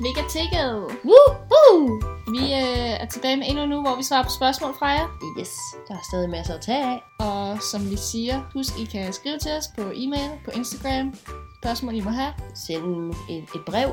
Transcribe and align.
Mega 0.00 0.22
Tikket. 0.28 0.72
Woohoo! 1.08 2.00
Vi 2.34 2.42
øh, 2.62 3.02
er 3.02 3.06
tilbage 3.06 3.36
med 3.36 3.46
endnu 3.48 3.62
en 3.62 3.72
uge, 3.72 3.82
hvor 3.82 3.96
vi 3.96 4.02
svarer 4.02 4.22
på 4.22 4.30
spørgsmål 4.30 4.74
fra 4.78 4.86
jer. 4.86 5.06
Yes, 5.40 5.50
der 5.88 5.94
er 5.94 6.04
stadig 6.10 6.30
masser 6.30 6.54
at 6.54 6.60
tage 6.60 6.84
af. 6.84 6.98
Og 7.18 7.62
som 7.62 7.90
vi 7.90 7.96
siger, 7.96 8.42
husk, 8.52 8.78
I 8.78 8.84
kan 8.84 9.12
skrive 9.12 9.38
til 9.38 9.52
os 9.52 9.68
på 9.76 9.82
e-mail, 9.94 10.30
på 10.44 10.50
Instagram. 10.50 11.14
Spørgsmål, 11.62 11.94
I 11.94 12.00
må 12.00 12.10
have. 12.10 12.32
Send 12.66 13.14
et, 13.30 13.48
et 13.54 13.64
brev. 13.66 13.90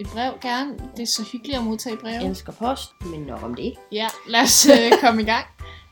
Et 0.00 0.06
brev 0.12 0.32
gerne. 0.42 0.72
Det 0.96 1.02
er 1.02 1.06
så 1.06 1.22
hyggeligt 1.32 1.58
at 1.58 1.64
modtage 1.64 1.96
breve. 1.96 2.14
Jeg 2.14 2.28
elsker 2.28 2.52
post, 2.52 2.90
men 3.04 3.20
nok 3.20 3.42
om 3.42 3.54
det. 3.54 3.74
Ja, 3.92 4.06
lad 4.26 4.40
os 4.40 4.66
øh, 4.66 4.92
komme 5.04 5.22
i 5.22 5.24
gang. 5.24 5.46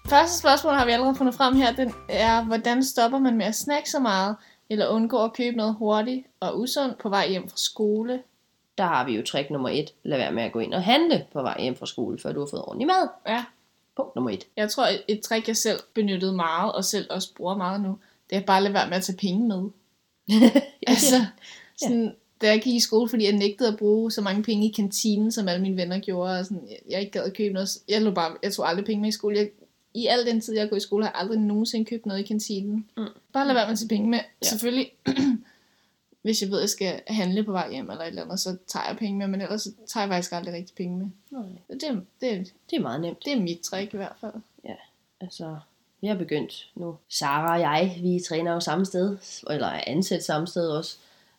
Første 0.09 0.39
spørgsmål 0.39 0.75
har 0.75 0.85
vi 0.85 0.91
allerede 0.91 1.15
fundet 1.15 1.35
frem 1.35 1.57
her. 1.57 1.73
Den 1.73 1.95
er, 2.09 2.45
hvordan 2.45 2.85
stopper 2.85 3.19
man 3.19 3.37
med 3.37 3.47
at 3.47 3.55
snakke 3.55 3.91
så 3.91 3.99
meget, 3.99 4.37
eller 4.71 4.89
undgå 4.89 5.25
at 5.25 5.33
købe 5.33 5.57
noget 5.57 5.75
hurtigt 5.79 6.27
og 6.41 6.61
usundt 6.61 6.99
på 6.99 7.09
vej 7.09 7.29
hjem 7.29 7.49
fra 7.49 7.57
skole? 7.57 8.23
Der 8.79 8.85
har 8.85 9.07
vi 9.07 9.17
jo 9.17 9.23
trick 9.23 9.51
nummer 9.51 9.69
et. 9.69 9.93
Lad 10.03 10.19
være 10.19 10.33
med 10.33 10.43
at 10.43 10.53
gå 10.53 10.59
ind 10.59 10.75
og 10.75 10.83
handle 10.83 11.25
på 11.33 11.43
vej 11.43 11.61
hjem 11.63 11.77
fra 11.77 11.87
skole, 11.87 12.19
før 12.19 12.33
du 12.33 12.41
har 12.41 12.47
fået 12.47 12.63
ordentlig 12.63 12.87
mad. 12.87 13.09
Ja, 13.29 13.45
Punkt 13.97 14.15
nummer 14.15 14.31
et. 14.31 14.47
jeg 14.57 14.71
tror, 14.71 14.87
et, 14.87 15.03
et 15.09 15.21
trick, 15.21 15.49
jeg 15.49 15.57
selv 15.57 15.81
benyttede 15.95 16.33
meget, 16.33 16.73
og 16.73 16.85
selv 16.85 17.07
også 17.11 17.35
bruger 17.35 17.57
meget 17.57 17.81
nu, 17.81 17.99
det 18.31 18.39
er 18.39 18.43
bare 18.43 18.57
at 18.57 18.63
lade 18.63 18.75
være 18.75 18.89
med 18.89 18.97
at 18.97 19.03
tage 19.05 19.17
penge 19.17 19.49
med. 19.49 19.63
Altså, 20.87 21.17
sådan, 21.77 22.15
da 22.41 22.47
jeg 22.47 22.61
gik 22.61 22.75
i 22.75 22.81
skole, 22.81 23.09
fordi 23.09 23.25
jeg 23.25 23.33
nægtede 23.33 23.69
at 23.69 23.77
bruge 23.79 24.11
så 24.13 24.21
mange 24.21 24.43
penge 24.43 24.69
i 24.69 24.73
kantinen, 24.73 25.33
som 25.33 25.49
alle 25.49 25.63
mine 25.63 25.77
venner 25.77 25.99
gjorde, 25.99 26.39
og 26.39 26.45
sådan, 26.45 26.69
jeg, 26.91 27.01
ikke 27.01 27.13
gad 27.13 27.23
at 27.23 27.37
købe 27.37 27.55
noget. 27.55 27.69
Jeg, 27.89 28.03
lå 28.03 28.11
bare, 28.11 28.37
jeg 28.43 28.53
tog 28.53 28.69
aldrig 28.69 28.85
penge 28.85 29.01
med 29.01 29.09
i 29.09 29.13
skole. 29.13 29.37
Jeg, 29.39 29.51
I 29.95 30.07
al 30.07 30.27
den 30.27 30.41
tid, 30.41 30.55
jeg 30.55 30.63
har 30.63 30.69
gået 30.69 30.79
i 30.79 30.83
skole, 30.83 31.05
har 31.05 31.13
jeg 31.13 31.21
aldrig 31.21 31.39
nogensinde 31.39 31.85
købt 31.85 32.07
noget 32.07 32.21
i 32.21 32.27
kantinen. 32.27 32.87
Mm. 32.97 33.07
Bare 33.33 33.47
lad 33.47 33.55
være 33.55 33.67
med 33.67 33.73
at 33.73 33.79
tage 33.79 33.89
penge 33.89 34.11
med. 34.11 34.19
Ja. 34.19 34.25
Ja. 34.43 34.49
Selvfølgelig, 34.49 34.93
hvis 36.23 36.43
jeg 36.43 36.51
ved, 36.51 36.59
at 36.59 36.63
jeg 36.63 36.69
skal 36.69 37.01
handle 37.07 37.45
på 37.45 37.53
vej 37.53 37.71
hjem 37.71 37.91
eller 37.91 38.03
et 38.05 38.09
eller 38.09 38.23
andet, 38.23 38.41
så 38.41 38.57
tager 38.67 38.87
jeg 38.89 38.97
penge 38.97 39.19
med, 39.19 39.27
men 39.29 39.41
ellers 39.41 39.63
så 39.63 39.71
tager 39.89 40.05
jeg 40.07 40.11
faktisk 40.11 40.33
aldrig 40.33 40.55
rigtig 40.55 40.77
penge 40.77 40.99
med. 40.99 41.07
Nej, 41.31 41.43
Det, 41.71 41.83
er- 41.83 42.01
det, 42.21 42.33
er- 42.33 42.45
det 42.71 42.77
er 42.77 42.81
meget 42.81 43.01
nemt. 43.01 43.25
det 43.25 43.33
er 43.33 43.41
mit 43.41 43.61
trick 43.61 43.95
i 43.95 43.97
hvert 43.97 44.17
fald. 44.21 44.33
Altså, 45.21 45.57
vi 46.01 46.07
har 46.07 46.15
begyndt 46.15 46.69
nu. 46.75 46.97
Sara 47.09 47.53
og 47.55 47.61
jeg, 47.61 47.99
vi 48.03 48.21
træner 48.29 48.53
jo 48.53 48.61
samme 48.61 48.87
sted, 48.87 49.17
eller 49.51 49.67
er 49.67 49.85
ansat 49.87 50.25
samme 50.25 50.47
sted 50.47 50.69
også. 50.71 50.97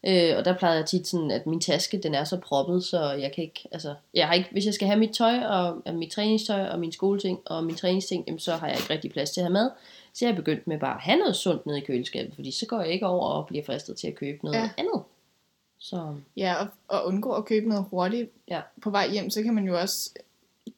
Øh, 0.07 0.37
og 0.37 0.45
der 0.45 0.57
plejer 0.57 0.75
jeg 0.75 0.85
tit 0.85 1.07
sådan, 1.07 1.31
at 1.31 1.47
min 1.47 1.59
taske, 1.61 1.97
den 1.97 2.15
er 2.15 2.23
så 2.23 2.37
proppet, 2.37 2.83
så 2.83 3.11
jeg 3.11 3.31
kan 3.35 3.43
ikke, 3.43 3.67
altså, 3.71 3.95
jeg 4.13 4.27
har 4.27 4.33
ikke, 4.33 4.49
hvis 4.51 4.65
jeg 4.65 4.73
skal 4.73 4.87
have 4.87 4.99
mit 4.99 5.09
tøj, 5.15 5.39
og 5.39 5.81
øh, 5.87 5.95
mit 5.95 6.11
træningstøj, 6.11 6.67
og 6.67 6.79
min 6.79 6.91
skoleting, 6.91 7.39
og 7.45 7.63
min 7.63 7.75
træningsting, 7.75 8.23
jamen, 8.27 8.39
så 8.39 8.55
har 8.55 8.67
jeg 8.67 8.77
ikke 8.77 8.93
rigtig 8.93 9.11
plads 9.11 9.31
til 9.31 9.41
at 9.41 9.45
have 9.45 9.53
mad. 9.53 9.69
Så 10.13 10.25
jeg 10.25 10.31
er 10.31 10.35
begyndt 10.35 10.67
med 10.67 10.79
bare 10.79 10.95
at 10.95 11.01
have 11.01 11.19
noget 11.19 11.35
sundt 11.35 11.65
nede 11.65 11.77
i 11.77 11.85
køleskabet, 11.85 12.35
fordi 12.35 12.51
så 12.51 12.65
går 12.65 12.81
jeg 12.81 12.91
ikke 12.93 13.07
over 13.07 13.27
og 13.29 13.47
bliver 13.47 13.63
fristet 13.65 13.97
til 13.97 14.07
at 14.07 14.15
købe 14.15 14.37
noget 14.45 14.57
Ja. 14.57 14.69
andet. 14.77 15.01
Så 15.77 16.15
Ja, 16.37 16.55
og, 16.55 16.67
og 16.87 17.05
undgå 17.05 17.31
at 17.31 17.45
købe 17.45 17.69
noget 17.69 17.85
hurtigt 17.89 18.29
Ja. 18.47 18.61
på 18.81 18.89
vej 18.89 19.09
hjem, 19.11 19.29
så 19.29 19.43
kan 19.43 19.53
man 19.53 19.63
jo 19.65 19.79
også 19.79 20.09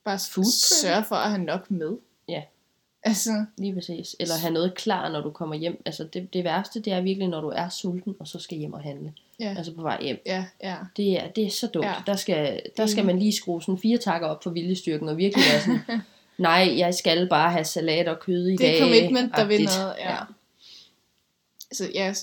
bare 0.03 0.19
Food 0.31 0.45
sørge 0.81 1.03
for 1.03 1.15
at 1.15 1.29
have 1.29 1.43
nok 1.43 1.71
med. 1.71 1.97
Ja. 2.27 2.41
Altså, 3.03 3.45
lige 3.57 3.73
præcis. 3.73 4.15
Eller 4.19 4.35
have 4.41 4.53
noget 4.53 4.75
klar, 4.75 5.09
når 5.09 5.21
du 5.21 5.31
kommer 5.31 5.55
hjem. 5.55 5.81
Altså 5.85 6.03
det, 6.03 6.33
det 6.33 6.43
værste, 6.43 6.79
det 6.79 6.93
er 6.93 7.01
virkelig, 7.01 7.27
når 7.27 7.41
du 7.41 7.47
er 7.49 7.69
sulten, 7.69 8.15
og 8.19 8.27
så 8.27 8.39
skal 8.39 8.57
hjem 8.57 8.73
og 8.73 8.81
handle. 8.81 9.13
ja, 9.39 9.53
Altså 9.57 9.73
på 9.75 9.81
vej 9.81 10.03
hjem. 10.03 10.21
ja, 10.25 10.45
ja. 10.63 10.75
Det 10.97 11.19
er, 11.23 11.27
det 11.27 11.45
er 11.45 11.49
så 11.49 11.67
dumt. 11.67 11.85
Ja. 11.85 11.93
Der, 12.07 12.15
skal, 12.15 12.61
der 12.77 12.85
skal 12.85 13.05
man 13.05 13.19
lige 13.19 13.33
skrue 13.33 13.61
sådan 13.61 13.77
fire 13.77 13.97
takker 13.97 14.27
op 14.27 14.43
for 14.43 14.49
viljestyrken, 14.49 15.09
og 15.09 15.17
virkelig 15.17 15.43
være 15.51 15.61
sådan, 15.61 15.79
nej, 16.41 16.73
jeg 16.77 16.93
skal 16.95 17.29
bare 17.29 17.51
have 17.51 17.63
salat 17.65 18.07
og 18.07 18.19
kød 18.19 18.47
i 18.47 18.51
Det 18.51 18.59
dag. 18.59 18.77
er 18.77 18.81
commitment, 18.83 19.31
der 19.35 19.45
vil 19.45 19.63
noget. 19.63 19.95
Ja. 19.99 20.11
ja. 20.11 20.17
Så 21.71 21.89
ja, 21.93 22.13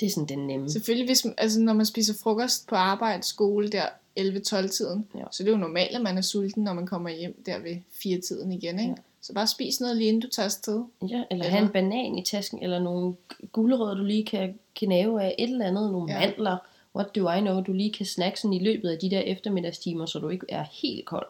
Det 0.00 0.06
er 0.06 0.10
sådan 0.10 0.28
den 0.38 0.46
nemme. 0.46 0.70
selvfølgelig, 0.70 1.06
hvis 1.08 1.26
altså, 1.38 1.60
når 1.60 1.72
man 1.72 1.86
spiser 1.86 2.14
frokost 2.22 2.66
på 2.68 2.74
arbejde, 2.74 3.22
skole, 3.22 3.68
der 3.68 3.86
11-12-tiden, 4.20 5.06
Ja. 5.14 5.24
så 5.30 5.42
det 5.42 5.48
er 5.48 5.52
jo 5.52 5.58
normalt, 5.58 5.96
at 5.96 6.02
man 6.02 6.18
er 6.18 6.22
sulten, 6.22 6.64
når 6.64 6.72
man 6.72 6.86
kommer 6.86 7.10
hjem 7.10 7.42
der 7.46 7.58
ved 7.58 7.76
4-tiden 7.92 8.52
igen, 8.52 8.78
ikke? 8.78 8.90
Ja. 8.90 9.02
Så 9.20 9.32
bare 9.32 9.46
spis 9.46 9.80
noget 9.80 9.96
lige 9.96 10.08
inden 10.08 10.22
du 10.22 10.28
tager 10.28 10.44
afsted. 10.44 10.84
Ja, 11.02 11.06
eller 11.06 11.24
Eller- 11.30 11.48
have 11.48 11.62
en 11.62 11.68
banan 11.72 12.18
i 12.18 12.22
tasken, 12.24 12.62
eller 12.62 12.78
nogle 12.78 13.14
gulerødder, 13.52 13.94
du 13.94 14.04
lige 14.04 14.24
kan 14.24 14.58
knæve 14.76 15.22
af, 15.22 15.34
et 15.38 15.50
eller 15.50 15.66
andet, 15.66 15.92
nogle 15.92 16.12
ja. 16.12 16.20
mandler, 16.20 16.56
what 16.96 17.14
do 17.16 17.30
I 17.30 17.40
know, 17.40 17.62
du 17.62 17.72
lige 17.72 17.92
kan 17.92 18.06
snakke 18.06 18.40
sådan 18.40 18.52
i 18.52 18.58
løbet 18.64 18.88
af 18.90 18.98
de 18.98 19.10
der 19.10 19.20
eftermiddagstimer, 19.20 20.06
så 20.06 20.18
du 20.18 20.28
ikke 20.28 20.46
er 20.48 20.64
helt 20.82 21.04
kold. 21.06 21.26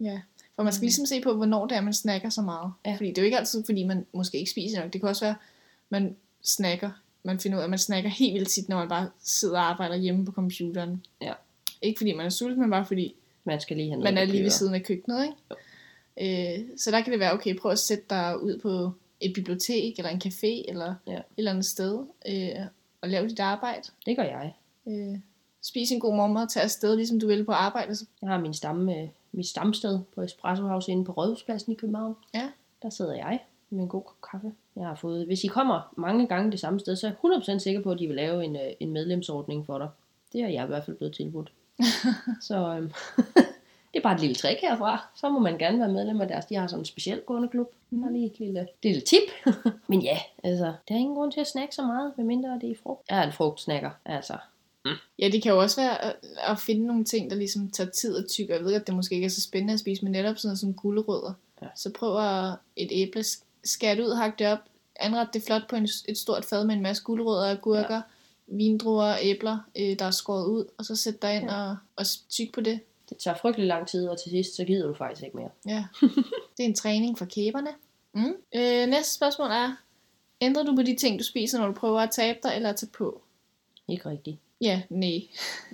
Ja. 0.00 0.20
For 0.60 0.64
man 0.64 0.72
skal 0.72 0.84
ligesom 0.84 1.06
se 1.06 1.20
på, 1.20 1.32
hvornår 1.34 1.66
det 1.66 1.76
er, 1.76 1.80
man 1.80 1.92
snakker 1.92 2.30
så 2.30 2.42
meget. 2.42 2.72
Ja. 2.86 2.94
Fordi 2.94 3.08
det 3.08 3.18
er 3.18 3.22
jo 3.22 3.24
ikke 3.24 3.38
altid, 3.38 3.64
fordi 3.64 3.84
man 3.84 4.06
måske 4.12 4.38
ikke 4.38 4.50
spiser 4.50 4.82
nok. 4.82 4.92
Det 4.92 5.00
kan 5.00 5.08
også 5.08 5.24
være, 5.24 5.34
man 5.88 6.16
snakker. 6.42 6.90
Man 7.22 7.40
finder 7.40 7.58
ud 7.58 7.60
af, 7.60 7.64
at 7.64 7.70
man 7.70 7.78
snakker 7.78 8.10
helt 8.10 8.34
vildt 8.34 8.48
tit, 8.48 8.68
når 8.68 8.76
man 8.78 8.88
bare 8.88 9.10
sidder 9.22 9.58
og 9.58 9.70
arbejder 9.70 9.96
hjemme 9.96 10.24
på 10.26 10.32
computeren. 10.32 11.04
Ja. 11.22 11.32
Ikke 11.82 11.98
fordi 11.98 12.12
man 12.12 12.26
er 12.26 12.30
sulten, 12.30 12.60
men 12.60 12.70
bare 12.70 12.86
fordi 12.86 13.14
Man 13.44 13.60
skal 13.60 13.76
lige 13.76 13.88
have 13.90 14.00
noget 14.00 14.14
man 14.14 14.22
er 14.22 14.32
lige 14.32 14.42
ved 14.42 14.50
siden 14.50 14.74
af 14.74 14.82
køkkenet, 14.82 15.24
ikke? 15.24 16.60
Øh, 16.60 16.64
så 16.76 16.90
der 16.90 17.00
kan 17.00 17.12
det 17.12 17.20
være, 17.20 17.32
okay, 17.32 17.56
prøv 17.56 17.72
at 17.72 17.78
sætte 17.78 18.04
dig 18.10 18.42
ud 18.42 18.58
på 18.58 18.92
et 19.20 19.32
bibliotek, 19.34 19.98
eller 19.98 20.10
en 20.10 20.22
café, 20.24 20.68
eller 20.70 20.94
Ja. 21.06 21.12
et 21.16 21.22
eller 21.38 21.50
andet 21.50 21.66
sted, 21.66 21.98
øh, 22.28 22.66
og 23.00 23.08
lave 23.08 23.28
dit 23.28 23.40
arbejde. 23.40 23.82
Det 24.06 24.16
gør 24.16 24.22
jeg. 24.24 24.54
Øh, 24.86 25.18
spis 25.62 25.90
en 25.90 26.00
god 26.00 26.16
morgenmad, 26.16 26.48
tag 26.48 26.62
afsted, 26.62 26.96
ligesom 26.96 27.20
du 27.20 27.26
vil 27.26 27.44
på 27.44 27.52
arbejde. 27.52 27.96
Jeg 28.22 28.30
har 28.30 28.40
min 28.40 28.54
stamme, 28.54 28.96
øh, 28.96 29.08
mit 29.32 29.46
stamsted 29.46 30.00
på 30.14 30.22
Espresso 30.22 30.62
House 30.66 30.92
inde 30.92 31.04
på 31.04 31.12
Rådhuspladsen 31.12 31.72
i 31.72 31.74
København. 31.74 32.16
ja, 32.34 32.50
Der 32.82 32.90
sidder 32.90 33.14
jeg 33.14 33.38
med 33.70 33.82
en 33.82 33.88
god 33.88 34.02
kop 34.02 34.30
kaffe. 34.30 34.52
Jeg 34.76 34.86
har 34.86 34.94
fået, 34.94 35.26
hvis 35.26 35.44
I 35.44 35.46
kommer 35.46 35.92
mange 35.96 36.26
gange 36.26 36.50
det 36.50 36.60
samme 36.60 36.80
sted, 36.80 36.96
så 36.96 37.06
er 37.06 37.10
jeg 37.10 37.40
100% 37.56 37.58
sikker 37.58 37.82
på, 37.82 37.90
at 37.90 37.98
de 37.98 38.06
vil 38.06 38.16
lave 38.16 38.44
en, 38.44 38.56
øh, 38.56 38.62
en 38.80 38.92
medlemsordning 38.92 39.66
for 39.66 39.78
dig. 39.78 39.88
Det 40.32 40.40
er 40.40 40.48
jeg 40.48 40.64
i 40.64 40.66
hvert 40.66 40.84
fald 40.84 40.96
blevet 40.96 41.14
tilbudt. 41.14 41.52
så 42.48 42.56
øhm, 42.56 42.92
det 43.92 43.98
er 43.98 44.02
bare 44.02 44.14
et 44.14 44.20
lille 44.20 44.34
trick 44.34 44.60
herfra. 44.60 45.08
Så 45.14 45.28
må 45.28 45.38
man 45.38 45.58
gerne 45.58 45.78
være 45.78 45.92
medlem 45.92 46.20
af 46.20 46.28
deres. 46.28 46.46
De 46.46 46.54
har 46.54 46.66
sådan 46.66 46.80
en 46.80 46.84
speciel 46.84 47.20
gående 47.20 47.48
klub. 47.48 47.66
Mm. 47.90 48.02
Er 48.02 48.10
lige 48.10 48.26
et 48.26 48.38
lille, 48.38 48.68
lille 48.82 49.00
tip. 49.00 49.46
Men 49.88 50.00
ja, 50.02 50.18
altså, 50.44 50.64
der 50.64 50.94
er 50.94 50.98
ingen 50.98 51.14
grund 51.14 51.32
til 51.32 51.40
at 51.40 51.46
snakke 51.46 51.74
så 51.74 51.82
meget, 51.82 52.12
medmindre 52.16 52.58
det 52.60 52.70
er 52.70 52.74
frugt. 52.82 53.10
Jeg 53.10 53.18
er 53.18 53.22
en 53.26 53.32
frugtsnacker, 53.32 53.90
altså. 54.04 54.36
Ja, 55.18 55.28
det 55.28 55.42
kan 55.42 55.52
jo 55.52 55.58
også 55.60 55.80
være 55.80 56.04
at, 56.04 56.16
at 56.36 56.58
finde 56.58 56.86
nogle 56.86 57.04
ting, 57.04 57.30
der 57.30 57.36
ligesom 57.36 57.70
tager 57.70 57.90
tid 57.90 58.16
at 58.16 58.26
tykke. 58.28 58.52
Jeg 58.52 58.64
ved 58.64 58.74
at 58.74 58.86
det 58.86 58.94
måske 58.94 59.14
ikke 59.14 59.24
er 59.24 59.30
så 59.30 59.42
spændende 59.42 59.74
at 59.74 59.80
spise, 59.80 60.04
men 60.04 60.12
netop 60.12 60.38
sådan 60.38 60.48
noget 60.48 60.58
som 60.58 60.74
gulerødder. 60.74 61.32
Ja. 61.62 61.66
Så 61.76 61.90
prøv 61.90 62.16
at 62.16 62.54
et 62.76 62.88
æble 62.90 63.20
sk- 63.20 63.44
skære 63.64 64.04
ud, 64.04 64.14
hak 64.16 64.38
det 64.38 64.46
op, 64.46 64.58
anret 64.96 65.28
det 65.32 65.42
flot 65.42 65.68
på 65.68 65.76
en, 65.76 65.88
et 66.08 66.18
stort 66.18 66.44
fad 66.44 66.64
med 66.64 66.74
en 66.74 66.82
masse 66.82 67.02
gulerødder, 67.02 67.50
agurker, 67.50 67.94
ja. 67.94 68.00
vindruer, 68.46 69.16
æbler, 69.22 69.58
øh, 69.76 69.98
der 69.98 70.04
er 70.04 70.10
skåret 70.10 70.46
ud, 70.46 70.64
og 70.78 70.84
så 70.84 70.96
sæt 70.96 71.22
dig 71.22 71.36
ind 71.36 71.50
ja. 71.50 71.56
og, 71.56 71.76
og 71.96 72.04
tyk 72.28 72.52
på 72.52 72.60
det. 72.60 72.80
Det 73.08 73.18
tager 73.18 73.36
frygtelig 73.36 73.66
lang 73.66 73.88
tid, 73.88 74.08
og 74.08 74.22
til 74.22 74.30
sidst, 74.30 74.56
så 74.56 74.64
gider 74.64 74.86
du 74.86 74.94
faktisk 74.94 75.24
ikke 75.24 75.36
mere. 75.36 75.50
Ja, 75.66 75.84
det 76.56 76.64
er 76.64 76.68
en 76.68 76.74
træning 76.74 77.18
for 77.18 77.24
kæberne. 77.24 77.70
Mm. 78.12 78.34
Øh, 78.54 78.86
næste 78.88 79.14
spørgsmål 79.14 79.50
er, 79.50 79.76
ændrer 80.40 80.62
du 80.62 80.76
på 80.76 80.82
de 80.82 80.96
ting, 80.96 81.18
du 81.18 81.24
spiser, 81.24 81.58
når 81.58 81.66
du 81.66 81.72
prøver 81.72 82.00
at 82.00 82.10
tabe 82.10 82.38
dig 82.42 82.52
eller 82.56 82.70
at 82.70 82.76
tage 82.76 82.90
på? 82.90 83.22
Ikke 83.88 84.10
rigtigt. 84.10 84.38
Ja, 84.60 84.82
nej. 84.90 85.20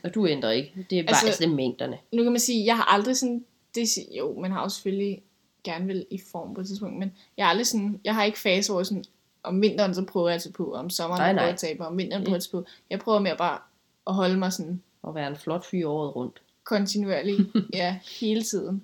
Og 0.05 0.15
du 0.15 0.27
ændrer 0.27 0.51
ikke. 0.51 0.73
Det 0.91 0.99
er 0.99 1.03
bare 1.03 1.09
Altså- 1.09 1.27
altså, 1.27 1.45
det 1.45 1.51
er 1.51 1.55
mængderne. 1.55 1.99
nu 2.13 2.23
kan 2.23 2.33
man 2.33 2.41
sige, 2.41 2.67
jeg 2.67 2.77
har 2.77 2.85
aldrig 2.85 3.17
sådan, 3.17 3.45
det, 3.75 3.89
jo, 4.19 4.41
man 4.41 4.53
har 4.53 4.63
jo 4.63 4.69
selvfølgelig 4.69 5.23
gerne 5.65 5.87
vil 5.87 6.07
i 6.11 6.21
form 6.33 6.55
på 6.55 6.61
et 6.61 6.67
tidspunkt, 6.67 6.99
men 6.99 7.13
jeg 7.37 7.45
har 7.47 7.51
aldrig 7.51 7.67
sådan, 7.67 8.01
jeg 8.05 8.15
har 8.15 8.25
ikke 8.25 8.39
fase, 8.39 8.73
hvor 8.73 8.83
sådan, 8.83 9.05
om 9.43 9.63
vinteren 9.63 9.95
så 9.95 10.05
prøver 10.05 10.29
jeg 10.31 10.43
tage 10.43 10.53
på, 10.53 10.65
og 10.65 10.79
om 10.81 10.91
sommeren 10.91 11.21
Nej, 11.21 11.33
nej, 11.33 11.35
prøver 11.39 11.47
jeg 11.47 11.53
at 11.53 11.59
tabe, 11.59 11.81
og 11.81 11.87
om 11.87 11.99
vinteren 11.99 12.25
prøver 12.25 12.37
jeg 12.39 12.51
på. 12.51 12.65
Jeg 12.91 12.99
prøver 12.99 13.19
mere 13.19 13.37
bare 13.37 13.59
at 14.07 14.15
holde 14.15 14.37
mig 14.37 14.53
sådan 14.53 14.83
Og 15.03 15.15
være 15.15 15.29
en 15.29 15.37
flot 15.37 15.65
fyr 15.65 15.87
året 15.89 16.17
rundt. 16.17 16.43
kontinuerlig, 16.65 17.37
ja, 17.75 17.99
hele 18.21 18.43
tiden. 18.43 18.83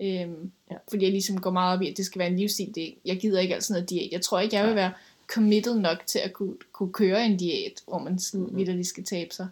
Øhm, 0.00 0.52
ja. 0.70 0.76
Fordi 0.90 1.04
jeg 1.04 1.12
ligesom 1.12 1.40
går 1.40 1.50
meget 1.50 1.76
op 1.76 1.82
i, 1.82 1.90
at 1.90 1.96
det 1.96 2.06
skal 2.06 2.18
være 2.18 2.28
en 2.28 2.36
livsstil. 2.36 2.74
Det, 2.74 2.94
jeg 3.04 3.16
gider 3.20 3.40
ikke 3.40 3.54
altid 3.54 3.74
noget 3.74 3.90
diæt. 3.90 4.12
Jeg 4.12 4.20
tror 4.20 4.40
ikke, 4.40 4.56
jeg 4.56 4.66
vil 4.66 4.74
være 4.74 4.92
committed 5.28 5.78
nok 5.78 5.98
til 6.06 6.18
at 6.18 6.32
kunne, 6.32 6.54
kunne 6.72 6.92
køre 6.92 7.26
en 7.26 7.36
diæt, 7.36 7.82
hvor 7.88 7.98
man 7.98 8.18
Mhm. 8.32 8.42
mm-hmm. 8.42 8.84
skal 8.84 9.04
tabe 9.04 9.34
sig 9.34 9.48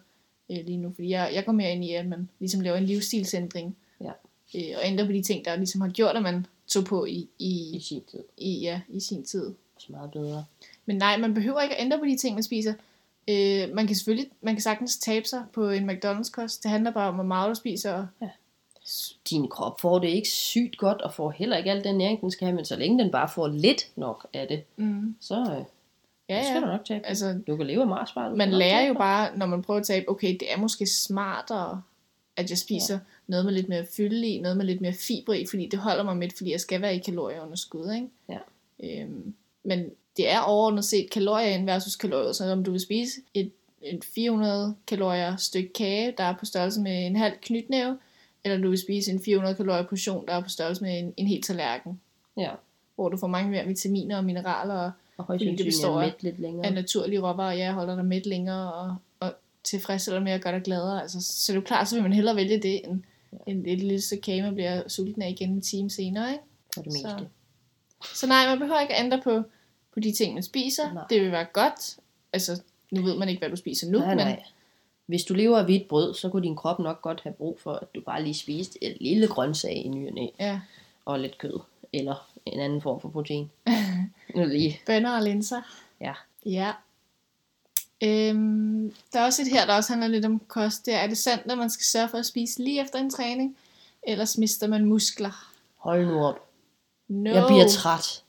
øh, 0.51 0.65
lige 0.65 0.77
nu. 0.77 0.91
Fordi 0.95 1.09
jeg, 1.09 1.31
jeg 1.33 1.45
går 1.45 1.51
mere 1.51 1.71
ind 1.71 1.85
i, 1.85 1.93
at 1.93 2.05
man 2.07 2.29
ligesom 2.39 2.61
laver 2.61 2.77
en 2.77 2.85
livsstilsændring. 2.85 3.77
Ja. 4.01 4.11
Øh, 4.55 4.75
og 4.77 4.81
ændrer 4.85 5.05
på 5.05 5.11
de 5.11 5.21
ting, 5.21 5.45
der 5.45 5.55
ligesom 5.55 5.81
har 5.81 5.89
gjort, 5.89 6.15
at 6.15 6.23
man 6.23 6.45
tog 6.67 6.85
på 6.85 7.05
i, 7.05 7.29
I 7.39 7.75
i, 7.75 7.79
sin 7.79 8.01
tid. 8.11 8.23
i, 8.37 8.59
ja, 8.59 8.81
i 8.89 8.99
sin 8.99 9.23
tid. 9.23 9.53
Så 9.79 9.85
meget 9.89 10.11
bedre. 10.11 10.45
Men 10.85 10.97
nej, 10.97 11.17
man 11.17 11.33
behøver 11.33 11.61
ikke 11.61 11.75
at 11.75 11.81
ændre 11.85 11.99
på 11.99 12.05
de 12.05 12.17
ting, 12.17 12.33
man 12.33 12.43
spiser. 12.43 12.73
Øh, 13.29 13.73
man 13.75 13.87
kan 13.87 13.95
selvfølgelig, 13.95 14.31
man 14.41 14.55
kan 14.55 14.61
sagtens 14.61 14.97
tabe 14.97 15.27
sig 15.27 15.43
på 15.53 15.69
en 15.69 15.89
McDonald's-kost. 15.89 16.63
Det 16.63 16.71
handler 16.71 16.91
bare 16.91 17.07
om, 17.07 17.15
hvor 17.15 17.23
meget 17.23 17.49
du 17.49 17.55
spiser. 17.55 17.93
Og 17.93 18.07
Ja. 18.21 18.29
Din 19.29 19.47
krop 19.47 19.81
får 19.81 19.99
det 19.99 20.07
ikke 20.07 20.29
sygt 20.29 20.77
godt, 20.77 21.01
og 21.01 21.13
får 21.13 21.31
heller 21.31 21.57
ikke 21.57 21.71
al 21.71 21.83
den 21.83 21.97
næring, 21.97 22.21
den 22.21 22.31
skal 22.31 22.45
have, 22.45 22.55
men 22.55 22.65
så 22.65 22.75
længe 22.75 23.03
den 23.03 23.11
bare 23.11 23.29
får 23.29 23.47
lidt 23.47 23.87
nok 23.95 24.27
af 24.33 24.47
det, 24.47 24.63
Mm, 24.75 25.15
så 25.19 25.35
øh, 25.35 25.63
ja, 26.29 26.43
så 26.43 26.49
skal 26.49 26.61
du 26.61 26.67
ja. 26.67 26.71
nok 26.71 26.85
tabe. 26.85 27.05
Altså, 27.05 27.39
du 27.47 27.57
kan 27.57 27.67
leve 27.67 27.81
af 27.81 27.87
Marsbar. 27.87 28.35
man 28.35 28.51
lærer 28.51 28.87
jo 28.87 28.93
bare, 28.93 29.37
når 29.37 29.45
man 29.45 29.61
prøver 29.61 29.79
at 29.79 29.85
tabe, 29.85 30.09
okay, 30.09 30.37
det 30.39 30.53
er 30.53 30.57
måske 30.57 30.87
smartere, 30.87 31.81
at 32.37 32.49
jeg 32.49 32.57
spiser 32.57 32.93
ja. 32.93 32.99
noget 33.27 33.45
med 33.45 33.53
lidt 33.53 33.69
mere 33.69 33.85
fylde 33.97 34.27
i, 34.27 34.39
noget 34.39 34.57
med 34.57 34.65
lidt 34.65 34.81
mere 34.81 34.93
fiber 34.93 35.33
i, 35.33 35.45
fordi 35.45 35.67
det 35.67 35.79
holder 35.79 36.03
mig 36.03 36.17
midt, 36.17 36.37
fordi 36.37 36.51
jeg 36.51 36.59
skal 36.59 36.81
være 36.81 36.95
i 36.95 36.99
kalorieunderskud, 36.99 37.91
ikke? 37.93 38.07
Ja. 38.29 38.39
Øhm, 38.83 39.33
men 39.63 39.89
det 40.17 40.31
er 40.31 40.39
overordnet 40.39 40.85
set 40.85 41.09
kalorier 41.09 41.47
ind 41.47 41.65
versus 41.65 41.95
kalorier, 41.95 42.31
så 42.31 42.51
om 42.51 42.63
du 42.63 42.71
vil 42.71 42.79
spise 42.79 43.21
et 43.33 43.51
en 43.81 44.01
400 44.15 44.75
kalorier 44.87 45.35
stykke 45.35 45.73
kage, 45.73 46.13
der 46.17 46.23
er 46.23 46.35
på 46.39 46.45
størrelse 46.45 46.81
med 46.81 47.05
en 47.05 47.15
halv 47.15 47.33
knytnæve, 47.41 47.97
eller 48.43 48.57
du 48.57 48.69
vil 48.69 48.77
spise 48.77 49.11
en 49.11 49.21
400 49.23 49.55
kalorier 49.55 49.83
portion, 49.83 50.27
der 50.27 50.33
er 50.33 50.41
på 50.41 50.49
størrelse 50.49 50.83
med 50.83 50.99
en, 50.99 51.13
en 51.17 51.27
hel 51.27 51.41
tallerken, 51.41 52.01
Ja. 52.37 52.51
hvor 52.95 53.09
du 53.09 53.17
får 53.17 53.27
mange 53.27 53.51
mere 53.51 53.65
vitaminer 53.65 54.17
og 54.17 54.23
mineraler 54.25 54.73
og 54.75 54.91
Og 55.17 55.25
Fordi 55.25 55.55
det 55.55 55.65
består 55.65 56.01
af- 56.01 56.13
lidt 56.19 56.39
længere. 56.39 56.65
af 56.65 56.73
naturlige 56.73 57.19
råvarer, 57.19 57.53
ja, 57.53 57.71
holder 57.71 57.95
dig 57.95 58.05
mæt 58.05 58.25
længere 58.25 58.73
og, 58.73 58.95
og 59.19 59.33
tilfredsstiller 59.63 60.19
med 60.21 60.31
at 60.31 60.41
gøre 60.41 60.53
dig 60.53 60.61
gladere. 60.63 61.01
Altså, 61.01 61.21
så 61.21 61.51
er 61.51 61.55
det 61.55 61.61
jo 61.61 61.65
klart, 61.65 61.87
så 61.89 61.95
vil 61.95 62.03
man 62.03 62.13
hellere 62.13 62.35
vælge 62.35 62.57
det, 62.59 62.81
end, 62.87 63.01
ja. 63.33 63.37
end 63.51 63.67
et 63.67 63.77
lille 63.79 64.01
stykke 64.01 64.21
kage, 64.21 64.41
man 64.41 64.53
bliver 64.53 64.87
sulten 64.87 65.21
af 65.21 65.29
igen 65.29 65.49
en 65.49 65.61
time 65.61 65.89
senere. 65.89 66.31
Ikke? 66.31 66.43
For 66.75 66.81
det 66.81 66.91
meste. 66.93 67.09
Så, 67.09 68.19
så 68.19 68.27
nej, 68.27 68.47
man 68.49 68.59
behøver 68.59 68.79
ikke 68.79 68.95
at 68.95 69.05
ændre 69.05 69.21
på, 69.23 69.43
på 69.93 69.99
de 69.99 70.11
ting, 70.11 70.33
man 70.33 70.43
spiser. 70.43 70.93
Nej. 70.93 71.03
Det 71.09 71.21
vil 71.21 71.31
være 71.31 71.45
godt. 71.53 71.97
Altså, 72.33 72.61
nu 72.91 73.01
ved 73.01 73.17
man 73.17 73.29
ikke, 73.29 73.39
hvad 73.39 73.49
du 73.49 73.55
spiser 73.55 73.91
nu, 73.91 73.97
nej, 73.99 74.07
men 74.07 74.17
nej. 74.17 74.43
Hvis 75.07 75.23
du 75.23 75.33
lever 75.33 75.57
af 75.57 75.65
hvidt 75.65 75.87
brød, 75.87 76.13
så 76.13 76.29
kunne 76.29 76.43
din 76.43 76.55
krop 76.55 76.79
nok 76.79 77.01
godt 77.01 77.21
have 77.23 77.33
brug 77.33 77.59
for, 77.59 77.73
at 77.73 77.95
du 77.95 78.01
bare 78.01 78.23
lige 78.23 78.33
spiste 78.33 78.83
et 78.83 78.97
lille 79.01 79.27
grøntsag 79.27 79.75
i 79.85 79.87
ny 79.87 80.07
og 80.07 80.13
næ, 80.13 80.27
ja, 80.39 80.59
og 81.05 81.19
lidt 81.19 81.37
kød. 81.37 81.59
Eller 81.93 82.27
en 82.45 82.59
anden 82.59 82.81
form 82.81 83.01
for 83.01 83.09
protein. 83.09 83.51
nu 84.35 84.45
lige. 84.45 84.81
bønner 84.85 85.15
og 85.15 85.21
linser. 85.23 85.61
Ja. 86.01 86.13
Ja. 86.45 86.71
Øhm, 88.03 88.93
der 89.13 89.19
er 89.19 89.25
også 89.25 89.41
et 89.41 89.47
her, 89.47 89.65
der 89.65 89.75
også 89.75 89.91
handler 89.93 90.07
lidt 90.07 90.25
om 90.25 90.41
kost. 90.47 90.85
Det 90.85 90.93
er, 90.93 90.97
er 90.97 91.07
det 91.07 91.17
sandt, 91.17 91.51
at 91.51 91.57
man 91.57 91.69
skal 91.69 91.83
sørge 91.83 92.09
for 92.09 92.17
at 92.17 92.25
spise 92.25 92.63
lige 92.63 92.81
efter 92.81 92.99
en 92.99 93.09
træning? 93.09 93.57
Ellers 94.03 94.37
mister 94.37 94.67
man 94.67 94.85
muskler. 94.85 95.51
Hold 95.77 96.05
nu 96.07 96.25
op. 96.25 96.39
No. 97.07 97.29
Jeg 97.33 97.45
bliver 97.47 97.67
træt. 97.67 98.23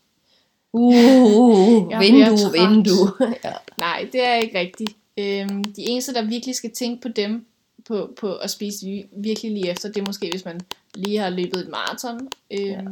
Uh, 0.72 1.90
Jeg 1.90 2.00
vindue, 2.00 2.24
bliver 2.24 2.36
træt. 2.36 2.70
vindue. 2.70 3.08
ja. 3.44 3.52
Nej, 3.76 4.08
det 4.12 4.26
er 4.26 4.34
ikke 4.34 4.58
rigtigt. 4.58 4.96
Øhm, 5.18 5.64
de 5.64 5.82
eneste, 5.82 6.14
der 6.14 6.22
virkelig 6.22 6.54
skal 6.54 6.70
tænke 6.70 7.02
på 7.02 7.08
dem, 7.08 7.46
på, 7.84 8.14
på 8.20 8.36
at 8.36 8.50
spise 8.50 8.86
vi- 8.86 9.06
virkelig 9.12 9.52
lige 9.52 9.70
efter, 9.70 9.88
det 9.88 10.00
er 10.00 10.06
måske, 10.06 10.30
hvis 10.30 10.44
man 10.44 10.60
lige 10.94 11.18
har 11.18 11.30
løbet 11.30 11.56
et 11.56 11.68
maraton, 11.68 12.28
øhm, 12.50 12.66
ja. 12.66 12.82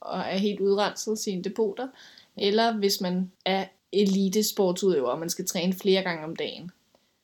og 0.00 0.20
er 0.20 0.36
helt 0.36 0.60
udrenset 0.60 1.18
sine 1.18 1.42
depoter, 1.42 1.88
eller 2.36 2.72
hvis 2.72 3.00
man 3.00 3.30
er 3.44 3.64
elite 3.92 4.42
sportsudøver, 4.42 5.08
og 5.08 5.18
man 5.18 5.30
skal 5.30 5.46
træne 5.46 5.72
flere 5.72 6.02
gange 6.02 6.24
om 6.24 6.36
dagen. 6.36 6.70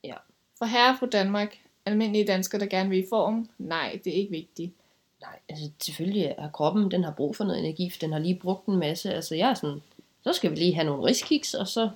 Ja. 0.05 0.15
For 0.59 0.65
herre 0.65 0.97
fra 0.99 1.07
Danmark, 1.07 1.59
almindelige 1.87 2.25
danskere, 2.27 2.61
der 2.61 2.67
gerne 2.67 2.91
vil 2.91 2.99
i 2.99 3.07
form, 3.09 3.49
nej, 3.59 4.01
det 4.05 4.13
er 4.13 4.17
ikke 4.17 4.31
vigtigt. 4.31 4.73
Nej, 5.21 5.39
altså 5.49 5.71
selvfølgelig 5.83 6.35
er 6.39 6.49
kroppen, 6.49 6.91
den 6.91 7.05
har 7.05 7.11
brug 7.13 7.37
for 7.37 7.45
noget 7.45 7.61
energi, 7.61 7.91
for 7.91 7.99
den 7.99 8.13
har 8.13 8.19
lige 8.19 8.35
brugt 8.43 8.67
en 8.67 8.77
masse. 8.77 9.15
Altså 9.15 9.35
jeg 9.35 9.51
er 9.51 9.55
sådan, 9.55 9.83
så 10.23 10.33
skal 10.33 10.51
vi 10.51 10.57
lige 10.57 10.75
have 10.75 10.85
nogle 10.85 11.05
riskiks, 11.05 11.55
og 11.55 11.69
så 11.69 11.91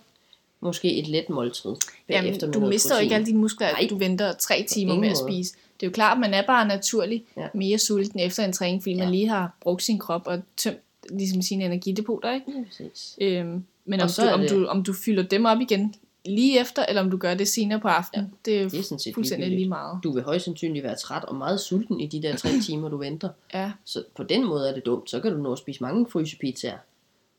måske 0.67 0.97
et 0.99 1.09
let 1.09 1.31
måltid. 1.31 1.71
Jamen, 2.09 2.41
du 2.41 2.61
mister 2.61 2.91
jo 2.91 2.95
protein. 2.95 3.03
ikke 3.05 3.15
alle 3.15 3.27
dine 3.27 3.39
muskler, 3.39 3.67
at 3.67 3.75
Nej. 3.81 3.87
du 3.91 3.97
venter 3.99 4.33
tre 4.33 4.65
timer 4.69 4.95
med 4.95 5.09
at 5.09 5.17
spise. 5.29 5.55
Det 5.81 5.87
er 5.87 5.91
jo 5.91 5.93
klart, 5.93 6.13
at 6.17 6.21
man 6.21 6.35
er 6.35 6.47
bare 6.47 6.69
naturligt 6.69 7.25
Ja. 7.37 7.49
mere 7.55 7.79
sulten 7.79 8.21
efter 8.21 8.45
en 8.45 8.53
træning, 8.53 8.83
fordi 8.83 8.95
ja. 8.95 8.99
Man 9.03 9.11
lige 9.11 9.29
har 9.29 9.57
brugt 9.61 9.83
sin 9.83 9.99
krop 9.99 10.23
og 10.27 10.43
tømt 10.57 10.77
ligesom 11.11 11.43
sine 11.43 11.65
energidepoter, 11.65 12.33
ikke? 12.35 12.47
Ja, 12.57 12.65
præcis. 12.69 13.17
Øhm, 13.21 13.65
men 13.85 14.01
Og 14.01 14.05
om 14.05 14.09
så 14.09 14.23
du, 14.23 14.29
om, 14.29 14.41
det- 14.41 14.51
du, 14.51 14.67
om 14.67 14.83
du 14.85 14.93
fylder 14.93 15.23
dem 15.23 15.45
op 15.45 15.61
igen 15.61 15.95
lige 16.25 16.61
efter, 16.61 16.87
eller 16.87 17.03
om 17.03 17.11
du 17.11 17.17
gør 17.17 17.35
det 17.35 17.49
senere 17.49 17.81
på 17.81 17.89
aftenen, 17.89 18.27
ja. 18.27 18.51
det 18.51 18.63
er 18.63 18.69
Det 18.69 18.79
er 18.79 18.83
sådan 18.83 18.99
set 18.99 19.15
fuldstændig 19.15 19.51
lige 19.51 19.69
meget. 19.69 19.99
Du 20.05 20.13
vil 20.13 20.23
højst 20.23 20.45
sandsynligt 20.45 20.83
være 20.85 20.97
træt 20.97 21.25
og 21.25 21.35
meget 21.35 21.61
sulten 21.61 22.01
i 22.01 22.07
de 22.07 22.23
der 22.23 22.37
tre 22.37 22.49
timer, 22.67 22.89
du 22.89 22.97
venter. 22.97 23.29
Ja. 23.55 23.73
Så 23.85 24.03
på 24.17 24.23
den 24.23 24.47
måde 24.47 24.69
er 24.71 24.75
det 24.75 24.87
dumt. 24.87 25.11
Så 25.11 25.21
kan 25.21 25.33
du 25.33 25.39
nå 25.43 25.53
at 25.53 25.59
spise 25.59 25.83
mange 25.83 26.07
frysepizzaer. 26.11 26.77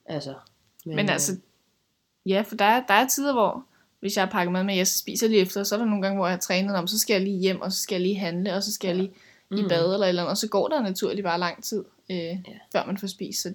Altså. 0.06 0.34
Men, 0.86 0.96
Men 0.96 1.06
øh, 1.06 1.14
altså, 1.14 1.32
ja, 2.28 2.42
for 2.42 2.56
der 2.56 2.66
er, 2.66 2.84
der 2.88 2.94
er 2.94 3.08
tider, 3.08 3.34
hvor 3.34 3.64
hvis 4.00 4.16
jeg 4.16 4.24
har 4.26 4.32
pakket 4.32 4.52
mad 4.52 4.64
med, 4.64 4.76
jeg 4.76 4.88
spiser 4.88 5.28
lige 5.28 5.42
efter, 5.42 5.64
så 5.64 5.76
er 5.76 5.80
der 5.80 5.86
nogle 5.86 6.02
gange, 6.02 6.18
hvor 6.18 6.26
jeg 6.28 6.34
har 6.34 6.40
trænet 6.40 6.76
om, 6.76 6.88
så 6.88 7.00
skal 7.00 7.14
jeg 7.14 7.22
lige 7.22 7.40
hjem, 7.40 7.62
og 7.62 7.72
så 7.72 7.80
skal 7.82 7.96
jeg 7.96 8.02
lige 8.02 8.16
handle, 8.16 8.54
og 8.54 8.64
så 8.64 8.74
skal 8.74 8.88
jeg 8.88 8.96
lige 8.98 9.12
i 9.52 9.62
Mm. 9.62 9.68
bad 9.70 9.94
eller 9.94 10.08
eller 10.08 10.22
andet, 10.22 10.32
og 10.32 10.38
så 10.38 10.48
går 10.48 10.68
der 10.68 10.82
naturligt 10.82 11.24
bare 11.24 11.40
lang 11.40 11.64
tid, 11.64 11.84
øh, 12.10 12.18
ja. 12.18 12.38
før 12.72 12.86
man 12.86 12.98
får 12.98 13.08
spist. 13.08 13.42
Så 13.42 13.54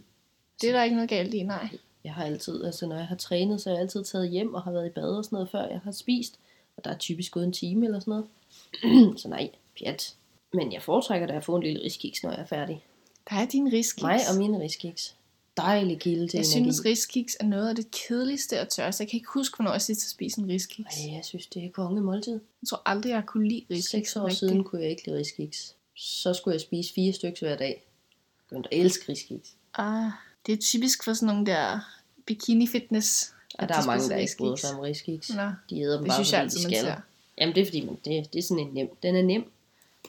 det 0.61 0.69
er 0.69 0.73
der 0.73 0.85
ikke 0.85 0.97
noget 0.97 1.11
galt 1.11 1.35
i, 1.35 1.43
nej. 1.43 1.69
Jeg 2.05 2.15
har 2.15 2.25
altid, 2.25 2.65
altså 2.65 2.87
når 2.87 2.97
jeg 2.97 3.07
har 3.07 3.17
trænet, 3.17 3.61
så 3.61 3.69
har 3.69 3.75
jeg 3.75 3.83
altid 3.83 4.05
taget 4.05 4.31
hjem 4.31 4.55
og 4.55 4.63
har 4.63 4.73
været 4.73 4.87
i 4.87 4.91
bad 4.91 5.17
og 5.17 5.25
sådan 5.25 5.37
noget, 5.37 5.51
før 5.51 5.69
jeg 5.69 5.81
har 5.85 5.93
spist. 5.93 6.39
Og 6.77 6.85
der 6.85 6.91
er 6.91 6.99
typisk 6.99 7.33
gået 7.33 7.45
en 7.45 7.53
time 7.53 7.87
eller 7.87 8.01
sådan 8.01 8.11
noget. 8.83 9.19
så 9.21 9.29
nej, 9.29 9.51
pjat. 9.79 10.15
Men 10.53 10.73
jeg 10.73 10.83
foretrækker 10.83 11.27
da 11.27 11.33
at 11.33 11.45
få 11.45 11.57
en 11.57 11.63
lille 11.63 11.85
riskiks, 11.85 12.23
når 12.23 12.31
jeg 12.31 12.41
er 12.41 12.47
færdig. 12.47 12.85
Der 13.31 13.37
er 13.37 13.47
din 13.47 13.73
riskiks. 13.73 14.03
Mig 14.03 14.21
og 14.33 14.39
mine 14.39 14.61
riskiks. 14.61 15.15
Dejlig 15.57 16.01
kilde 16.01 16.29
til 16.29 16.37
jeg 16.39 16.45
energi. 16.45 16.73
synes, 16.73 16.85
riskiks 16.85 17.37
er 17.41 17.45
noget 17.45 17.69
af 17.69 17.77
det 17.77 17.91
kedeligste 17.91 18.59
at 18.59 18.69
tørre. 18.69 18.93
Så 18.93 19.03
jeg 19.03 19.11
kan 19.11 19.17
ikke 19.17 19.29
huske, 19.35 19.57
hvornår 19.57 19.73
jeg 19.73 19.81
sidst 19.83 20.03
har 20.05 20.09
spist 20.09 20.37
en 20.39 20.49
riskiks. 20.49 20.97
Ej, 20.97 21.13
jeg 21.13 21.25
synes, 21.25 21.47
det 21.47 21.65
er 21.65 21.71
konge 21.71 22.01
måltid. 22.01 22.33
Jeg 22.33 22.69
tror 22.69 22.83
aldrig, 22.87 23.11
jeg 23.11 23.23
kunne 23.27 23.49
lide 23.49 23.65
riskiks. 23.71 23.91
Seks 23.91 24.17
år 24.17 24.29
siden 24.29 24.65
kunne 24.65 24.81
jeg 24.83 24.91
ikke 24.91 25.07
lide 25.07 25.19
riskiks. 25.19 25.75
Så 25.97 26.35
skulle 26.35 26.53
jeg 26.55 26.61
spise 26.61 26.95
fire 26.95 27.13
stykker 27.13 27.47
hver 27.47 27.57
dag. 27.57 27.69
Jeg 27.69 28.49
begyndte 28.49 28.75
at 28.75 28.81
elske 28.81 29.13
riskiks. 29.13 29.55
Ah, 29.75 30.11
det 30.47 30.53
er 30.53 30.57
typisk 30.57 31.05
for 31.05 31.13
sådan 31.13 31.27
nogle 31.27 31.47
der 31.47 31.81
bikini-fitness. 32.27 33.35
At 33.59 33.69
der 33.69 33.75
de 33.75 33.83
er 33.83 33.87
mange, 33.87 34.09
der 34.09 34.17
ikke 34.17 34.33
bryder 34.39 34.53
riskiks. 34.53 34.69
sig 34.69 34.79
om 34.79 34.81
riskiks. 34.81 35.27
De 35.71 35.81
æder 35.81 35.95
dem 35.95 36.03
det 36.03 36.09
bare, 36.09 36.17
synes 36.17 36.33
jeg 36.33 36.39
fordi 36.39 36.65
altid, 36.65 36.71
de 36.71 36.77
skal. 36.77 36.97
Jamen, 37.39 37.55
det 37.55 37.61
er 37.61 37.67
fordi, 37.67 37.85
man, 37.85 37.99
det, 38.05 38.33
det 38.33 38.39
er 38.39 38.43
sådan 38.43 38.67
en 38.67 38.75
nem. 38.75 38.89
Den 39.03 39.17
er 39.17 39.23
nem. 39.23 39.51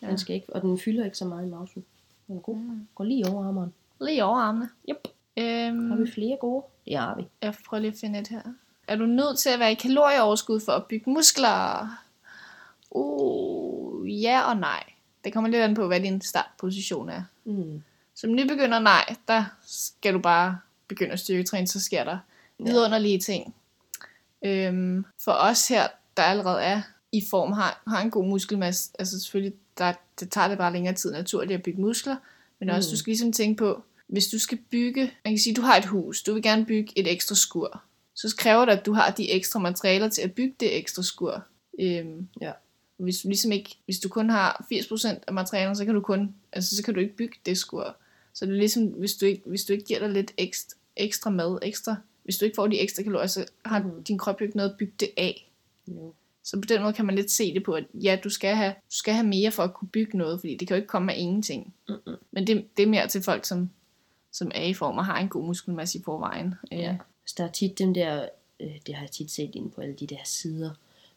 Ja. 0.01 0.07
Den 0.07 0.17
skal 0.17 0.35
ikke, 0.35 0.53
og 0.55 0.61
den 0.61 0.79
fylder 0.79 1.05
ikke 1.05 1.17
så 1.17 1.25
meget 1.25 1.47
i 1.47 1.49
mausen. 1.49 1.85
Den 2.27 2.37
er 2.37 2.41
god. 2.41 2.55
Mm. 2.55 2.87
Går 2.95 3.03
lige 3.03 3.27
over 3.27 3.45
armeren. 3.47 3.73
Lige 4.01 4.23
over 4.23 4.39
armene. 4.39 4.69
Yep. 4.89 5.07
Øhm, 5.37 5.89
Har 5.91 5.95
vi 5.97 6.11
flere 6.11 6.37
gode? 6.41 6.63
Det 6.85 6.97
har 6.97 7.15
vi. 7.15 7.27
Jeg 7.41 7.55
prøver 7.67 7.81
lige 7.81 7.91
at 7.91 7.97
finde 8.01 8.19
et 8.19 8.27
her. 8.27 8.41
Er 8.87 8.95
du 8.95 9.05
nødt 9.05 9.37
til 9.39 9.49
at 9.49 9.59
være 9.59 9.71
i 9.71 9.75
kalorieoverskud 9.75 10.59
for 10.59 10.71
at 10.71 10.85
bygge 10.85 11.09
muskler? 11.11 11.87
Uh, 12.91 14.21
ja 14.23 14.41
og 14.41 14.57
nej. 14.57 14.83
Det 15.23 15.33
kommer 15.33 15.49
lidt 15.49 15.61
an 15.61 15.75
på, 15.75 15.87
hvad 15.87 15.99
din 16.01 16.21
startposition 16.21 17.09
er. 17.09 17.23
Mm. 17.45 17.83
Som 18.15 18.31
nybegynder, 18.35 18.79
nej. 18.79 19.15
Der 19.27 19.43
skal 19.67 20.13
du 20.13 20.19
bare 20.19 20.59
begynde 20.87 21.11
at 21.11 21.19
styrketræne, 21.19 21.67
så 21.67 21.79
sker 21.83 22.03
der 22.03 22.17
vidunderlige 22.59 23.19
ting. 23.19 23.55
Øhm, 24.45 25.05
for 25.23 25.31
os 25.31 25.67
her, 25.67 25.87
der 26.17 26.23
allerede 26.23 26.61
er 26.63 26.81
i 27.11 27.23
form, 27.29 27.51
har, 27.51 27.81
har 27.87 28.01
en 28.01 28.11
god 28.11 28.25
muskelmasse, 28.25 28.89
altså 28.99 29.19
selvfølgelig, 29.21 29.53
der, 29.77 29.93
det 30.19 30.29
tager 30.31 30.47
det 30.47 30.57
bare 30.57 30.73
længere 30.73 30.95
tid 30.95 31.11
naturligt 31.11 31.57
at 31.57 31.63
bygge 31.63 31.81
muskler, 31.81 32.15
men 32.59 32.69
også 32.69 32.89
Mm. 32.89 32.91
du 32.91 32.97
skal 32.97 33.11
ligesom 33.11 33.31
tænke 33.33 33.57
på, 33.59 33.83
hvis 34.07 34.27
du 34.27 34.39
skal 34.39 34.57
bygge, 34.71 35.01
man 35.25 35.33
kan 35.33 35.39
sige, 35.39 35.55
du 35.55 35.61
har 35.61 35.77
et 35.77 35.85
hus, 35.85 36.23
du 36.23 36.33
vil 36.33 36.43
gerne 36.43 36.65
bygge 36.65 36.99
et 36.99 37.11
ekstra 37.11 37.35
skur, 37.35 37.81
så 38.15 38.35
kræver 38.37 38.65
det, 38.65 38.71
at 38.71 38.85
du 38.85 38.93
har 38.93 39.11
de 39.11 39.31
ekstra 39.31 39.59
materialer 39.59 40.09
til 40.09 40.21
at 40.21 40.33
bygge 40.33 40.55
det 40.59 40.77
ekstra 40.77 41.03
skur. 41.03 41.43
Øhm, 41.79 42.27
Ja. 42.41 42.51
hvis 42.97 43.19
du 43.19 43.27
ligesom 43.27 43.51
ikke, 43.51 43.77
hvis 43.85 43.99
du 43.99 44.09
kun 44.09 44.29
har 44.29 44.65
80% 44.73 45.23
af 45.27 45.33
materialerne, 45.33 45.75
så 45.75 45.85
kan 45.85 45.93
du 45.93 46.01
kun, 46.01 46.35
altså 46.51 46.75
så 46.75 46.83
kan 46.83 46.93
du 46.93 46.99
ikke 46.99 47.15
bygge 47.15 47.35
det 47.45 47.57
skur. 47.57 47.95
Så 48.33 48.45
det 48.45 48.51
er 48.53 48.57
ligesom, 48.57 48.83
hvis 48.85 49.13
du 49.15 49.25
ikke, 49.25 49.41
hvis 49.45 49.63
du 49.65 49.73
ikke 49.73 49.85
giver 49.85 49.99
dig 49.99 50.09
lidt 50.09 50.33
ekstra, 50.37 50.77
ekstra 50.95 51.29
mad, 51.29 51.59
ekstra, 51.61 51.95
hvis 52.23 52.37
du 52.37 52.45
ikke 52.45 52.55
får 52.55 52.67
de 52.67 52.79
ekstra 52.79 53.03
kalorier, 53.03 53.27
så 53.27 53.45
har 53.65 53.79
mm. 53.83 54.03
din 54.03 54.17
krop 54.17 54.41
jo 54.41 54.45
ikke 54.45 54.57
noget 54.57 54.69
at 54.69 54.77
bygge 54.77 54.93
det 54.99 55.09
af. 55.17 55.49
Jo. 55.87 56.13
Så 56.43 56.57
på 56.61 56.65
den 56.65 56.81
måde 56.81 56.93
kan 56.93 57.05
man 57.05 57.15
lidt 57.15 57.31
se 57.31 57.53
det 57.53 57.63
på, 57.63 57.73
at 57.73 57.83
ja, 57.93 58.17
du 58.23 58.29
skal 58.29 58.55
have, 58.55 58.71
du 58.71 58.95
skal 58.95 59.13
have 59.13 59.27
mere 59.27 59.51
for 59.51 59.63
at 59.63 59.73
kunne 59.73 59.87
bygge 59.87 60.17
noget, 60.17 60.39
fordi 60.39 60.55
det 60.55 60.67
kan 60.67 60.75
jo 60.75 60.81
ikke 60.81 60.87
komme 60.87 61.13
af 61.13 61.17
ingenting. 61.19 61.73
Mm-mm. 61.89 62.15
Men 62.31 62.47
det, 62.47 62.65
det 62.77 62.83
er 62.83 62.87
mere 62.87 63.07
til 63.07 63.23
folk, 63.23 63.45
som, 63.45 63.69
som 64.33 64.51
er 64.55 64.63
i 64.63 64.73
form 64.73 64.97
og 64.97 65.05
har 65.05 65.19
en 65.19 65.29
god 65.29 65.43
muskelmasse 65.43 65.97
i 65.99 66.01
forvejen. 66.05 66.55
Øh, 66.71 66.79
Ja. 66.79 66.95
Så 67.27 67.35
der 67.37 67.43
er 67.43 67.51
tit 67.51 67.79
dem 67.79 67.93
der, 67.93 68.25
øh, 68.59 68.71
det 68.87 68.95
har 68.95 69.01
jeg 69.01 69.11
tit 69.11 69.31
set 69.31 69.51
inde 69.55 69.69
på 69.69 69.81
alle 69.81 69.95
de 69.99 70.07
der 70.07 70.15
sider, 70.25 70.69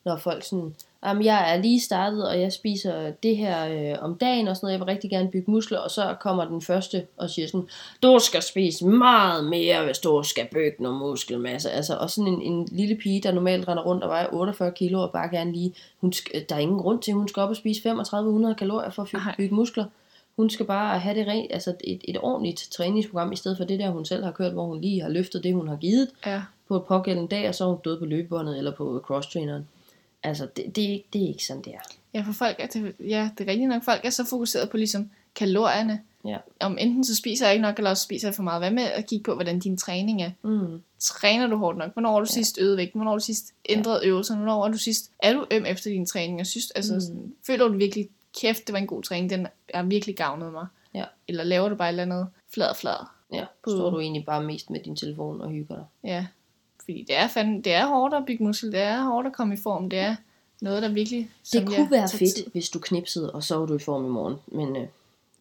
når 0.04 0.16
folk 0.16 0.42
sådan, 0.44 0.74
jamen 1.04 1.24
jeg 1.24 1.54
er 1.54 1.62
lige 1.62 1.80
startet, 1.80 2.28
og 2.28 2.40
jeg 2.40 2.52
spiser 2.52 3.10
det 3.10 3.36
her 3.36 3.66
øh, 3.92 4.04
om 4.04 4.14
dagen 4.18 4.48
og 4.48 4.56
sådan 4.56 4.64
noget, 4.66 4.72
jeg 4.72 4.80
vil 4.80 4.86
rigtig 4.86 5.10
gerne 5.10 5.30
bygge 5.30 5.50
muskler, 5.50 5.78
og 5.78 5.90
så 5.90 6.16
kommer 6.20 6.44
den 6.44 6.62
første 6.62 7.06
og 7.16 7.30
siger 7.30 7.48
sådan, 7.48 7.68
du 8.02 8.18
skal 8.18 8.42
spise 8.42 8.86
meget 8.86 9.44
mere, 9.44 9.84
hvis 9.84 9.98
du 9.98 10.22
skal 10.22 10.46
bygge 10.52 10.82
noget 10.82 10.98
muskelmasse. 10.98 11.70
Altså, 11.70 11.96
og 11.96 12.10
sådan 12.10 12.32
en, 12.32 12.42
en 12.42 12.68
lille 12.72 12.96
pige, 12.96 13.20
der 13.22 13.32
normalt 13.32 13.68
render 13.68 13.82
rundt 13.84 14.02
og 14.02 14.08
vejer 14.08 14.26
48 14.32 14.72
kilo, 14.72 15.02
og 15.02 15.12
bare 15.12 15.28
gerne 15.28 15.52
lige, 15.52 15.74
hun 16.00 16.12
der 16.48 16.54
er 16.54 16.58
ingen 16.58 16.78
grund 16.78 17.02
til, 17.02 17.10
at 17.10 17.16
hun 17.16 17.28
skal 17.28 17.40
op 17.40 17.50
og 17.50 17.56
spise 17.56 17.82
3500 17.82 18.54
kalorier 18.54 18.90
for 18.90 19.02
at 19.02 19.34
bygge 19.36 19.54
muskler. 19.54 19.84
Hun 20.36 20.50
skal 20.50 20.66
bare 20.66 20.98
have 20.98 21.18
det 21.18 21.26
rent, 21.26 21.52
altså 21.52 21.74
et, 21.84 22.00
et 22.04 22.18
ordentligt 22.22 22.68
træningsprogram, 22.72 23.32
i 23.32 23.36
stedet 23.36 23.56
for 23.56 23.64
det 23.64 23.78
der, 23.78 23.90
hun 23.90 24.04
selv 24.04 24.24
har 24.24 24.32
kørt, 24.32 24.52
hvor 24.52 24.66
hun 24.66 24.80
lige 24.80 25.02
har 25.02 25.08
løftet 25.08 25.44
det, 25.44 25.54
hun 25.54 25.68
har 25.68 25.76
givet 25.76 26.08
ja. 26.26 26.42
på 26.68 26.76
et 26.76 26.84
pågældende 26.84 27.28
dag, 27.28 27.48
og 27.48 27.54
så 27.54 27.64
er 27.64 27.68
hun 27.68 27.78
død 27.84 27.98
på 27.98 28.04
løbebåndet 28.04 28.58
eller 28.58 28.70
på 28.74 29.00
crosstraineren. 29.06 29.68
Altså, 30.22 30.46
det, 30.56 30.76
det, 30.76 30.84
er 30.84 30.88
ikke- 30.92 31.06
det 31.12 31.22
er 31.24 31.28
ikke 31.28 31.44
sådan, 31.46 31.62
det 31.62 31.74
er. 31.74 31.78
Ja, 32.14 32.20
for 32.26 32.32
folk 32.32 32.56
er, 32.58 32.66
det, 32.66 32.92
ja, 33.00 33.30
det 33.38 33.46
er 33.48 33.50
rigtigt 33.50 33.68
nok. 33.68 33.84
Folk 33.84 34.00
er 34.04 34.10
så 34.10 34.24
fokuseret 34.24 34.70
på 34.70 34.76
ligesom 34.76 35.10
kalorierne. 35.34 36.00
Ja. 36.24 36.36
Om 36.60 36.78
enten 36.80 37.04
så 37.04 37.16
spiser 37.16 37.46
jeg 37.46 37.54
ikke 37.54 37.62
nok, 37.62 37.76
eller 37.76 37.90
også 37.90 38.02
spiser 38.02 38.28
jeg 38.28 38.34
for 38.34 38.42
meget. 38.42 38.60
Hvad 38.60 38.70
med 38.70 38.82
at 38.82 39.06
kigge 39.06 39.22
på, 39.22 39.34
hvordan 39.34 39.58
din 39.58 39.76
træning 39.76 40.22
er? 40.22 40.30
Mm. 40.42 40.82
Træner 41.00 41.46
du 41.46 41.56
hårdt 41.56 41.78
nok? 41.78 41.92
Hvornår 41.92 42.10
har 42.12 42.18
du 42.18 42.26
Ja. 42.30 42.32
sidst 42.34 42.58
øvet 42.60 42.76
vægt? 42.76 42.92
Hvornår 42.94 43.10
har 43.10 43.18
du 43.18 43.24
sidst 43.24 43.52
ændret 43.68 44.00
øvelser? 44.04 44.36
Hvornår 44.36 44.62
har 44.62 44.72
du 44.72 44.78
sidst... 44.78 45.10
Er 45.18 45.32
du 45.32 45.46
øm 45.50 45.66
efter 45.66 45.90
din 45.90 46.06
træning? 46.06 46.40
Og 46.40 46.46
synes, 46.46 46.70
altså, 46.70 46.94
Mm. 46.94 47.00
sådan, 47.00 47.32
føler 47.46 47.68
du 47.68 47.76
virkelig, 47.76 48.08
kæft, 48.40 48.66
det 48.66 48.72
var 48.72 48.78
en 48.78 48.86
god 48.86 49.02
træning, 49.02 49.30
den 49.30 49.46
er 49.68 49.82
virkelig 49.82 50.16
gavnet 50.16 50.52
mig? 50.52 50.66
Ja. 50.94 51.04
Eller 51.28 51.44
laver 51.44 51.68
du 51.68 51.74
bare 51.74 51.88
et 51.88 51.92
eller 51.92 52.02
andet 52.02 52.28
flad, 52.54 52.74
flad? 52.74 53.06
Ja, 53.32 53.44
På- 53.64 53.70
står 53.70 53.90
du 53.90 54.00
egentlig 54.00 54.24
bare 54.24 54.42
mest 54.42 54.70
med 54.70 54.80
din 54.80 54.96
telefon 54.96 55.40
og 55.40 55.50
hygger 55.50 55.74
dig. 55.74 55.84
Ja, 56.04 56.26
fordi 56.84 57.04
det 57.08 57.16
er, 57.16 57.28
fandme, 57.28 57.60
det 57.62 57.72
er 57.72 57.86
hårdt 57.86 58.14
at 58.14 58.26
bygge 58.26 58.44
muskel, 58.44 58.72
det 58.72 58.80
er 58.80 59.02
hårdt 59.04 59.26
at 59.26 59.32
komme 59.32 59.54
i 59.54 59.56
form, 59.56 59.90
det 59.90 59.98
er 59.98 60.16
noget, 60.60 60.82
der 60.82 60.88
virkelig... 60.88 61.30
Det 61.52 61.66
kunne 61.66 61.90
være 61.90 62.08
fedt, 62.08 62.34
tid. 62.34 62.46
hvis 62.52 62.68
du 62.68 62.78
knipsede, 62.78 63.30
og 63.32 63.42
så 63.44 63.56
var 63.56 63.66
du 63.66 63.74
i 63.76 63.78
form 63.78 64.04
i 64.04 64.08
morgen. 64.08 64.36
Men 64.46 64.76
øh, 64.76 64.86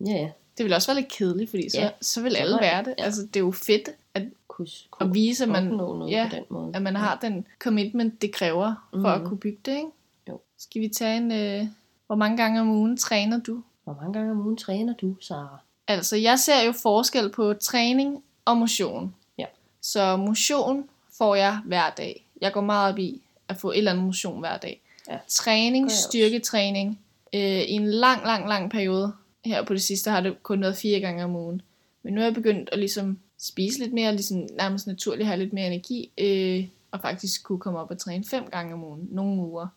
ja, 0.08 0.12
ja. 0.12 0.30
Det 0.58 0.64
ville 0.64 0.76
også 0.76 0.88
være 0.94 1.02
lidt 1.02 1.12
kedeligt, 1.12 1.50
fordi 1.50 1.70
så, 1.70 1.82
Ja. 1.82 1.90
så 2.02 2.22
vil 2.22 2.32
Så 2.32 2.38
alle 2.38 2.58
være 2.62 2.84
det. 2.84 2.96
ja. 2.98 3.04
Altså, 3.04 3.22
det 3.22 3.36
er 3.36 3.40
jo 3.40 3.52
fedt 3.52 3.90
at, 4.14 4.24
Kunne, 4.48 4.68
at 4.68 4.90
kunne 4.90 5.14
vise, 5.14 5.44
at 5.44 5.50
man, 5.50 5.64
noget 5.64 6.12
ja, 6.12 6.28
på 6.30 6.36
den 6.36 6.44
måde. 6.50 6.72
at 6.76 6.82
man 6.82 6.96
har 6.96 7.18
den 7.22 7.48
commitment, 7.60 8.22
det 8.22 8.32
kræver 8.34 8.88
for 9.02 9.08
at 9.08 9.20
Mhm. 9.22 9.30
kunne 9.30 9.38
bygge 9.40 9.60
det, 9.66 9.72
ikke? 9.78 9.88
Jo. 10.30 10.40
Skal 10.58 10.82
vi 10.82 10.88
tage 10.88 11.18
en... 11.18 11.32
Øh, 11.32 11.66
hvor 12.08 12.16
mange 12.16 12.38
gange 12.38 12.62
om 12.62 12.70
ugen 12.70 12.98
træner 12.98 13.40
du? 13.40 13.64
Hvor 13.84 13.98
mange 14.02 14.14
gange 14.14 14.32
om 14.32 14.40
ugen 14.40 14.58
træner 14.58 14.94
du, 14.94 15.16
Sara? 15.22 15.58
Altså, 15.88 16.16
jeg 16.16 16.40
ser 16.40 16.64
jo 16.66 16.72
forskel 16.72 17.30
på 17.30 17.54
træning 17.54 18.24
og 18.46 18.58
motion. 18.58 19.16
Ja. 19.38 19.46
Så 19.82 20.18
motion 20.18 20.90
får 21.18 21.36
jeg 21.36 21.62
hver 21.66 21.90
dag. 21.90 22.28
Jeg 22.42 22.54
går 22.54 22.62
meget 22.62 22.94
op 22.94 23.00
i 23.00 23.22
at 23.48 23.58
få 23.58 23.72
et 23.72 23.78
eller 23.78 23.92
andet 23.92 24.06
motion 24.06 24.40
hver 24.40 24.58
dag. 24.58 24.82
Ja. 25.10 25.18
Træning, 25.28 25.92
styrketræning. 25.92 27.00
Øh, 27.34 27.42
I 27.42 27.72
en 27.72 27.88
lang, 27.88 28.24
lang, 28.24 28.48
lang 28.48 28.72
periode. 28.72 29.14
Her 29.46 29.64
på 29.64 29.74
det 29.74 29.82
sidste 29.82 30.12
har 30.12 30.22
det 30.22 30.44
kun 30.44 30.62
været 30.62 30.78
fire 30.78 31.00
gange 31.00 31.24
om 31.24 31.36
ugen. 31.36 31.62
Men 32.04 32.14
nu 32.14 32.22
er 32.22 32.26
jeg 32.26 32.34
begyndt 32.34 32.70
at 32.72 32.80
ligesom 32.80 33.20
spise 33.40 33.80
lidt 33.80 33.94
mere, 33.94 34.12
ligesom 34.12 34.48
nærmest 34.58 34.88
naturligt 34.88 35.28
have 35.28 35.40
lidt 35.40 35.54
mere 35.54 35.68
energi. 35.68 36.12
Øh, 36.18 36.68
og 36.92 37.02
faktisk 37.02 37.44
kunne 37.44 37.60
komme 37.60 37.80
op 37.80 37.92
og 37.92 37.98
træne 37.98 38.26
fem 38.26 38.46
gange 38.52 38.74
om 38.74 38.84
ugen. 38.84 39.08
Nogle 39.12 39.42
uger. 39.42 39.68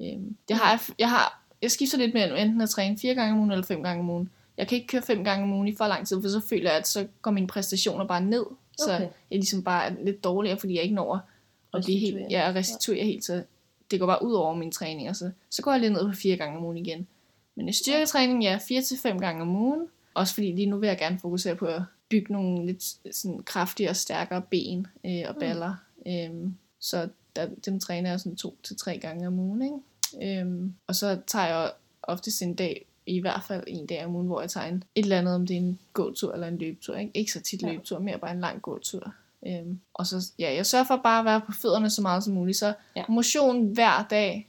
Øh, 0.00 0.18
det 0.48 0.56
har 0.56 0.70
jeg, 0.70 0.80
jeg 0.98 1.10
har 1.10 1.42
jeg 1.62 1.70
skifter 1.70 1.98
lidt 1.98 2.14
mellem 2.14 2.36
enten 2.36 2.60
at 2.60 2.70
træne 2.70 2.98
fire 2.98 3.14
gange 3.14 3.32
om 3.32 3.38
ugen 3.38 3.50
eller 3.50 3.64
fem 3.64 3.82
gange 3.82 4.00
om 4.00 4.10
ugen. 4.10 4.30
Jeg 4.56 4.68
kan 4.68 4.76
ikke 4.76 4.88
køre 4.88 5.02
fem 5.02 5.24
gange 5.24 5.44
om 5.44 5.52
ugen 5.52 5.68
i 5.68 5.74
for 5.76 5.86
lang 5.86 6.06
tid, 6.06 6.22
for 6.22 6.28
så 6.28 6.40
føler 6.40 6.70
jeg, 6.70 6.78
at 6.78 6.88
så 6.88 7.06
går 7.22 7.30
mine 7.30 7.46
præstationer 7.46 8.06
bare 8.06 8.20
ned. 8.20 8.44
Så 8.78 8.94
Okay. 8.94 9.00
jeg 9.30 9.38
ligesom 9.38 9.62
bare 9.62 9.86
er 9.86 9.94
lidt 10.04 10.24
dårligere, 10.24 10.58
fordi 10.58 10.74
jeg 10.74 10.82
ikke 10.82 10.94
når 10.94 11.28
at 11.74 11.84
blive 11.84 11.98
helt, 11.98 12.18
ja, 12.30 12.48
at 12.48 12.54
restituere 12.54 13.04
helt, 13.04 13.24
så 13.24 13.42
det 13.90 14.00
går 14.00 14.06
bare 14.06 14.24
ud 14.24 14.32
over 14.32 14.54
mine 14.54 14.72
træninger. 14.72 15.12
Så, 15.12 15.30
så 15.50 15.62
går 15.62 15.72
jeg 15.72 15.80
lidt 15.80 15.92
ned 15.92 16.08
på 16.08 16.14
fire 16.16 16.36
gange 16.36 16.58
om 16.58 16.64
ugen 16.64 16.76
igen. 16.76 17.06
Men 17.54 17.68
i 17.68 17.72
styrketræning, 17.72 18.42
ja, 18.42 18.58
fire 18.68 18.82
til 18.82 18.98
fem 18.98 19.18
gange 19.20 19.42
om 19.42 19.56
ugen. 19.56 19.86
Også 20.14 20.34
fordi 20.34 20.52
lige 20.52 20.66
nu 20.66 20.76
vil 20.78 20.86
jeg 20.86 20.98
gerne 20.98 21.18
fokusere 21.18 21.54
på 21.56 21.66
at 21.66 21.82
bygge 22.08 22.32
nogle 22.32 22.66
lidt 22.66 22.84
sådan 23.16 23.42
kraftigere 23.42 23.90
og 23.90 23.96
stærkere 23.96 24.42
ben 24.42 24.86
øh, 25.06 25.22
og 25.28 25.36
baller. 25.36 25.74
Mm. 26.06 26.12
Øhm, 26.12 26.54
så 26.80 27.08
der, 27.36 27.48
dem 27.66 27.80
træner 27.80 28.10
jeg 28.10 28.20
sådan 28.20 28.36
to 28.36 28.56
til 28.62 28.76
tre 28.76 28.98
gange 28.98 29.26
om 29.26 29.38
ugen. 29.38 29.62
Ikke? 29.62 29.76
Øhm, 30.22 30.74
og 30.86 30.94
så 30.94 31.18
tager 31.26 31.46
jeg 31.46 31.70
oftest 32.02 32.42
en 32.42 32.54
dag, 32.54 32.84
i 33.06 33.20
hvert 33.20 33.42
fald 33.48 33.64
en 33.66 33.86
dag 33.86 34.04
om 34.04 34.14
ugen, 34.14 34.26
hvor 34.26 34.40
jeg 34.40 34.50
tager 34.50 34.66
en, 34.66 34.84
et 34.94 35.02
eller 35.02 35.18
andet, 35.18 35.34
om 35.34 35.46
det 35.46 35.54
er 35.56 35.60
en 35.60 35.78
gåtur 35.92 36.32
eller 36.32 36.46
en 36.48 36.58
løbetur. 36.58 36.96
Ikke, 36.96 37.12
ikke 37.14 37.32
så 37.32 37.40
tit 37.40 37.62
Ja. 37.62 37.70
løbetur, 37.72 37.98
mere 37.98 38.18
bare 38.18 38.30
en 38.30 38.40
lang 38.40 38.62
gåtur. 38.62 39.12
Øhm, 39.46 39.80
og 39.94 40.06
så, 40.06 40.32
ja, 40.38 40.54
jeg 40.54 40.66
sørger 40.66 40.84
for 40.84 40.96
bare 41.04 41.18
at 41.18 41.24
være 41.24 41.40
på 41.40 41.52
fødderne 41.52 41.90
så 41.90 42.02
meget 42.02 42.24
som 42.24 42.32
muligt. 42.34 42.58
Så 42.58 42.74
Ja. 42.96 43.04
motion 43.08 43.66
hver 43.74 44.06
dag, 44.10 44.47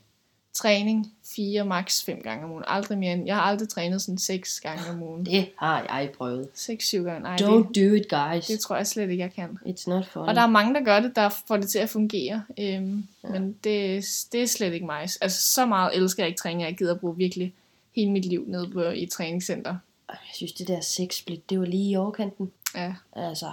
træning 0.62 1.14
fire, 1.36 1.66
max 1.66 2.04
fem 2.06 2.22
gange 2.24 2.46
om 2.46 2.52
ugen. 2.52 2.64
Aldrig 2.68 2.98
mere 2.98 3.14
end, 3.14 3.26
jeg 3.26 3.36
har 3.36 3.42
aldrig 3.42 3.70
trænet 3.70 4.02
sådan 4.02 4.18
seks 4.18 4.60
gange 4.60 4.84
om 4.90 5.04
ugen. 5.04 5.26
Det 5.26 5.50
har 5.58 5.82
jeg 5.90 6.10
prøvet. 6.18 6.48
Seks, 6.54 6.86
syv 6.88 7.04
gange. 7.04 7.20
Nej, 7.22 7.36
Don't 7.36 7.68
det, 7.74 7.76
do 7.90 7.96
it, 7.96 8.10
guys. 8.10 8.46
det 8.48 8.60
tror 8.60 8.76
jeg 8.76 8.88
slet 8.88 9.10
ikke, 9.10 9.24
jeg 9.24 9.34
kan. 9.34 9.60
It's 9.66 9.84
not 9.88 10.06
fun. 10.08 10.22
Og 10.30 10.36
der 10.36 10.42
er 10.42 10.48
mange, 10.48 10.74
der 10.74 10.84
gør 10.84 11.00
det, 11.00 11.16
der 11.16 11.30
får 11.48 11.58
det 11.58 11.70
til 11.70 11.80
at 11.80 11.90
fungere. 11.90 12.44
Øhm, 12.60 13.08
Ja. 13.24 13.30
Men 13.30 13.56
det, 13.64 14.06
det 14.32 14.42
er 14.44 14.48
slet 14.48 14.74
ikke 14.74 14.86
mig. 14.86 15.02
Altså, 15.22 15.42
så 15.54 15.66
meget 15.66 15.96
elsker 15.96 16.24
jeg 16.24 16.28
ikke 16.28 16.40
træning, 16.40 16.64
at 16.64 16.70
jeg 16.70 16.78
gider 16.78 16.96
bruge 16.96 17.18
virkelig 17.18 17.54
hele 17.96 18.12
mit 18.12 18.26
liv 18.26 18.44
nede 18.48 18.70
på, 18.70 18.82
i 18.82 19.04
et 19.04 19.10
træningscenter. 19.12 19.76
Jeg 20.10 20.18
synes, 20.34 20.52
det 20.52 20.68
der 20.68 20.82
sex-split, 20.82 21.50
det 21.50 21.60
var 21.60 21.66
lige 21.66 21.90
i 21.92 21.96
overkanten. 21.96 22.52
Ja. 22.76 22.94
Altså, 23.16 23.52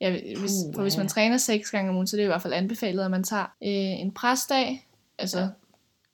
Ja, 0.00 0.10
hvis, 0.10 0.52
Puh, 0.64 0.74
for 0.74 0.82
hvis 0.82 0.96
man 0.96 1.08
træner 1.08 1.36
seks 1.36 1.70
gange 1.70 1.90
om 1.90 1.94
ugen, 1.96 2.06
så 2.06 2.16
er 2.16 2.18
det 2.18 2.24
i 2.24 2.26
hvert 2.26 2.42
fald 2.42 2.52
anbefalet, 2.52 3.04
at 3.04 3.10
man 3.10 3.24
tager 3.24 3.42
øh, 3.62 4.00
en 4.00 4.10
presdag, 4.12 4.86
altså 5.18 5.38
Ja. 5.40 5.46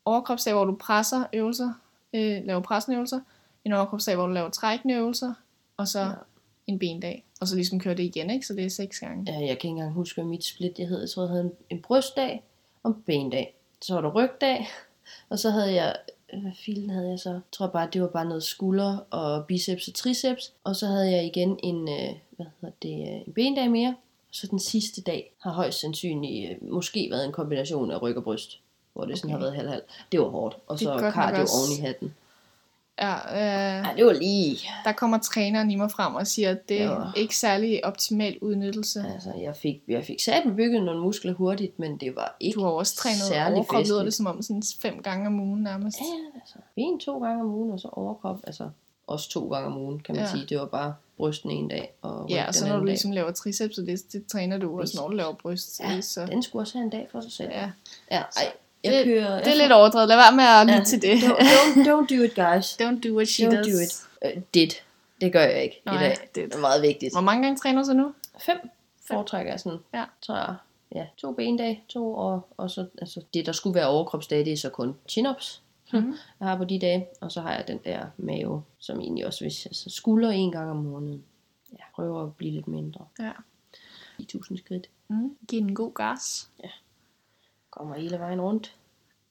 Overkropsdag, 0.04 0.54
hvor 0.54 0.64
du 0.64 0.76
presser 0.80 1.24
øvelser, 1.32 1.72
øh, 2.12 2.42
laver 2.44 2.60
pressende 2.60 2.96
øvelser, 2.96 3.20
en 3.64 3.72
overkropsdag, 3.72 4.14
hvor 4.16 4.26
du 4.26 4.32
laver 4.32 4.50
trækkende 4.50 4.94
øvelser, 4.94 5.34
og 5.76 5.88
så 5.88 6.00
Ja. 6.00 6.10
en 6.66 6.78
bendag. 6.78 7.24
Og 7.40 7.48
så 7.48 7.54
ligesom 7.56 7.80
køre 7.80 7.94
det 7.94 8.02
igen, 8.02 8.30
ikke? 8.30 8.46
Så 8.46 8.54
det 8.54 8.64
er 8.64 8.68
seks 8.70 9.00
gange. 9.00 9.32
ja, 9.32 9.38
jeg 9.38 9.40
kan 9.48 9.52
ikke 9.52 9.68
engang 9.68 9.92
huske, 9.92 10.16
hvad 10.20 10.24
mit 10.30 10.44
split 10.44 10.78
jeg 10.78 10.88
hed. 10.88 11.00
Jeg 11.00 11.10
tror, 11.10 11.22
jeg 11.22 11.28
havde 11.30 11.44
en, 11.44 11.52
en 11.70 11.82
brystdag 11.82 12.42
og 12.82 12.90
en 12.90 13.02
bendag. 13.06 13.54
Så 13.82 13.94
var 13.94 14.00
der 14.00 14.10
rygdag, 14.10 14.68
og 15.28 15.38
så 15.38 15.50
havde 15.50 15.74
jeg... 15.74 15.96
øh, 16.34 16.42
Hvad 16.42 16.52
filen 16.64 16.90
havde 16.90 17.08
jeg 17.10 17.18
så? 17.18 17.30
Jeg 17.30 17.40
tror 17.52 17.66
bare, 17.66 17.88
det 17.92 18.02
var 18.02 18.08
bare 18.08 18.24
noget 18.24 18.42
skulder 18.42 18.98
og 19.10 19.46
biceps 19.46 19.88
og 19.88 19.94
triceps. 19.94 20.52
Og 20.64 20.76
så 20.76 20.86
havde 20.86 21.10
jeg 21.12 21.24
igen 21.26 21.58
en, 21.62 21.88
øh, 21.88 22.14
hvad 22.30 22.46
hedder 22.60 22.74
det, 22.82 23.00
øh, 23.00 23.26
en 23.26 23.32
bendag 23.34 23.70
mere. 23.70 23.88
Og 24.28 24.34
så 24.34 24.46
den 24.46 24.58
sidste 24.58 25.02
dag 25.02 25.32
har 25.42 25.52
højst 25.52 25.80
sandsynligt 25.80 26.62
måske 26.62 27.08
været 27.10 27.24
en 27.26 27.32
kombination 27.32 27.90
af 27.90 28.02
ryg 28.02 28.16
og 28.16 28.24
bryst. 28.24 28.60
Hvor 28.94 29.04
det 29.04 29.18
sådan 29.18 29.30
Okay. 29.30 29.34
har 29.34 29.40
været 29.40 29.56
halv-halv. 29.56 29.82
Det 30.12 30.20
var 30.20 30.28
hårdt. 30.28 30.56
Og 30.66 30.78
Det 30.78 30.84
så 30.84 30.96
nok 31.00 31.12
cardio 31.14 31.40
også- 31.42 31.54
oven 31.56 31.78
i 31.78 31.86
hatten. 31.86 32.14
Ja, 33.00 33.14
øh, 33.14 33.84
Ja, 33.86 33.90
det 33.96 34.06
var 34.06 34.12
lige... 34.12 34.58
der 34.84 34.92
kommer 34.92 35.18
træneren 35.18 35.70
i 35.70 35.74
mig 35.76 35.90
frem 35.90 36.14
og 36.14 36.26
siger, 36.26 36.50
at 36.50 36.68
det 36.68 36.74
Ja. 36.76 36.84
er 36.84 37.12
ikke 37.16 37.36
særlig 37.36 37.84
optimal 37.84 38.38
udnyttelse. 38.40 39.04
Altså, 39.14 39.32
jeg 39.40 39.56
fik, 39.56 39.82
jeg 39.88 40.04
fik 40.04 40.20
sat 40.20 40.42
bygget 40.56 40.82
nogle 40.82 41.00
muskler 41.00 41.32
hurtigt, 41.32 41.78
men 41.78 41.96
det 41.96 42.16
var 42.16 42.36
ikke 42.40 42.54
Du 42.54 42.62
har 42.62 42.70
også 42.70 42.96
trænet 42.96 43.54
overkrop, 43.56 43.82
lyder 43.84 44.02
det 44.04 44.14
som 44.14 44.26
om 44.26 44.42
sådan 44.42 44.62
fem 44.80 45.02
gange 45.02 45.26
om 45.26 45.40
ugen 45.40 45.62
nærmest. 45.62 45.98
Ja, 46.00 46.40
altså, 46.40 46.54
ben 46.76 47.00
to 47.00 47.18
gange 47.18 47.40
om 47.42 47.50
ugen, 47.50 47.70
og 47.72 47.80
så 47.80 47.88
overkrop, 47.92 48.40
altså 48.46 48.68
også 49.06 49.30
to 49.30 49.48
gange 49.48 49.66
om 49.66 49.76
ugen, 49.78 50.00
kan 50.00 50.14
man 50.14 50.24
ja. 50.24 50.30
Sige. 50.30 50.46
Det 50.46 50.58
var 50.58 50.66
bare 50.66 50.94
brysten 51.16 51.50
en 51.50 51.68
dag, 51.68 51.94
og 52.02 52.26
Ja, 52.30 52.44
og 52.48 52.54
så 52.54 52.66
når 52.66 52.74
du 52.74 52.80
dag. 52.80 52.86
ligesom 52.86 53.10
laver 53.10 53.30
triceps, 53.32 53.74
så 53.76 53.82
det, 53.82 54.12
det 54.12 54.26
træner 54.26 54.58
du 54.58 54.80
også, 54.80 55.00
når 55.00 55.08
du 55.08 55.14
laver 55.14 55.32
bryst. 55.34 55.80
Ja, 55.80 56.00
så, 56.00 56.26
den 56.26 56.42
skulle 56.42 56.62
også 56.62 56.78
have 56.78 56.84
en 56.84 56.90
dag 56.90 57.08
for 57.12 57.20
sig 57.20 57.32
selv. 57.32 57.50
ja. 57.52 57.70
ja 58.10 58.18
ej, 58.36 58.52
jeg 58.84 58.92
Det- 58.92 59.04
kører... 59.04 59.38
Det 59.42 59.52
er 59.52 59.56
lidt 59.56 59.72
overdrevet. 59.72 60.08
Lad 60.08 60.16
være 60.16 60.36
med 60.36 60.44
at 60.44 60.66
lytte 60.66 60.78
ja, 60.78 60.84
til 60.84 61.02
det. 61.02 61.14
Don't, 61.14 61.38
don't, 61.38 61.78
don't 61.90 62.16
do 62.16 62.22
it, 62.22 62.34
guys. 62.34 62.66
Don't 62.82 63.08
do 63.08 63.14
what 63.16 63.28
she 63.28 63.46
Don't 63.48 63.56
does. 63.56 63.66
do 63.66 64.28
it. 64.28 64.36
Uh, 64.36 64.42
did. 64.54 64.68
Det 65.20 65.32
gør 65.32 65.40
jeg 65.42 65.62
ikke 65.62 65.82
Nej, 65.86 65.94
i 65.94 65.98
dag. 65.98 66.16
Det 66.34 66.54
er 66.54 66.58
meget 66.58 66.82
vigtigt. 66.82 67.14
Hvor 67.14 67.20
mange 67.20 67.42
gange 67.42 67.58
træner 67.58 67.80
du 67.82 67.86
så 67.86 67.92
nu? 67.92 68.14
Fem 68.46 68.56
foretrækker 69.08 69.52
jeg 69.52 69.60
sådan. 69.60 69.78
Ja. 69.94 70.04
Jeg. 70.28 70.54
Ja, 70.94 71.06
to 71.16 71.32
bendage, 71.32 71.82
to, 71.88 72.14
og, 72.14 72.48
og 72.56 72.70
så, 72.70 72.86
altså, 73.00 73.20
det 73.34 73.46
der 73.46 73.52
skulle 73.52 73.74
være 73.74 73.86
overkropsdage, 73.88 74.44
det 74.44 74.52
er 74.52 74.56
så 74.56 74.70
kun 74.70 74.94
chin-ups, 75.10 75.60
Mhm. 75.92 76.14
jeg 76.40 76.48
har 76.48 76.56
på 76.56 76.64
de 76.64 76.78
dage. 76.78 77.06
Og 77.20 77.32
så 77.32 77.40
har 77.40 77.52
jeg 77.54 77.64
den 77.68 77.78
der 77.84 78.06
mave, 78.16 78.62
som 78.78 79.00
egentlig 79.00 79.26
også, 79.26 79.44
hvis 79.44 79.66
jeg 79.66 79.74
så 79.74 79.90
skulder 79.90 80.30
en 80.30 80.52
gang 80.52 80.70
om 80.70 80.76
måneden. 80.76 81.24
Ja, 81.72 81.84
prøver 81.94 82.22
at 82.22 82.34
blive 82.36 82.52
lidt 82.52 82.68
mindre. 82.68 83.04
Ja. 83.20 83.30
10.000 84.22 84.56
skridt. 84.58 84.88
Mm. 85.08 85.36
Giv 85.48 85.58
en 85.60 85.74
god 85.74 85.94
gas. 85.94 86.48
Kommer 87.76 87.94
hele 87.94 88.18
vejen 88.18 88.40
rundt. 88.40 88.74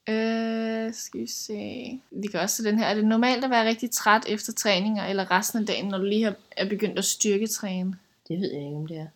Øh, 0.09 0.93
skal 0.93 1.19
vi 1.21 1.27
se. 1.27 1.99
Vi 2.11 2.27
kan 2.27 2.39
også 2.39 2.55
se 2.55 2.63
den 2.63 2.79
her. 2.79 2.85
Er 2.85 2.93
det 2.95 3.05
normalt 3.05 3.43
at 3.43 3.49
være 3.49 3.67
rigtig 3.67 3.91
træt 3.91 4.25
efter 4.27 4.53
træninger, 4.53 5.05
eller 5.05 5.31
resten 5.31 5.59
af 5.59 5.65
dagen, 5.65 5.87
når 5.87 5.97
du 5.97 6.03
lige 6.03 6.23
har, 6.23 6.35
er 6.51 6.69
begyndt 6.69 6.97
at 6.99 7.05
styrketræne? 7.05 7.95
Det 8.27 8.39
ved 8.39 8.51
jeg 8.53 8.63
ikke, 8.63 8.75
om 8.75 8.87
det 8.87 8.97
er. 8.97 9.07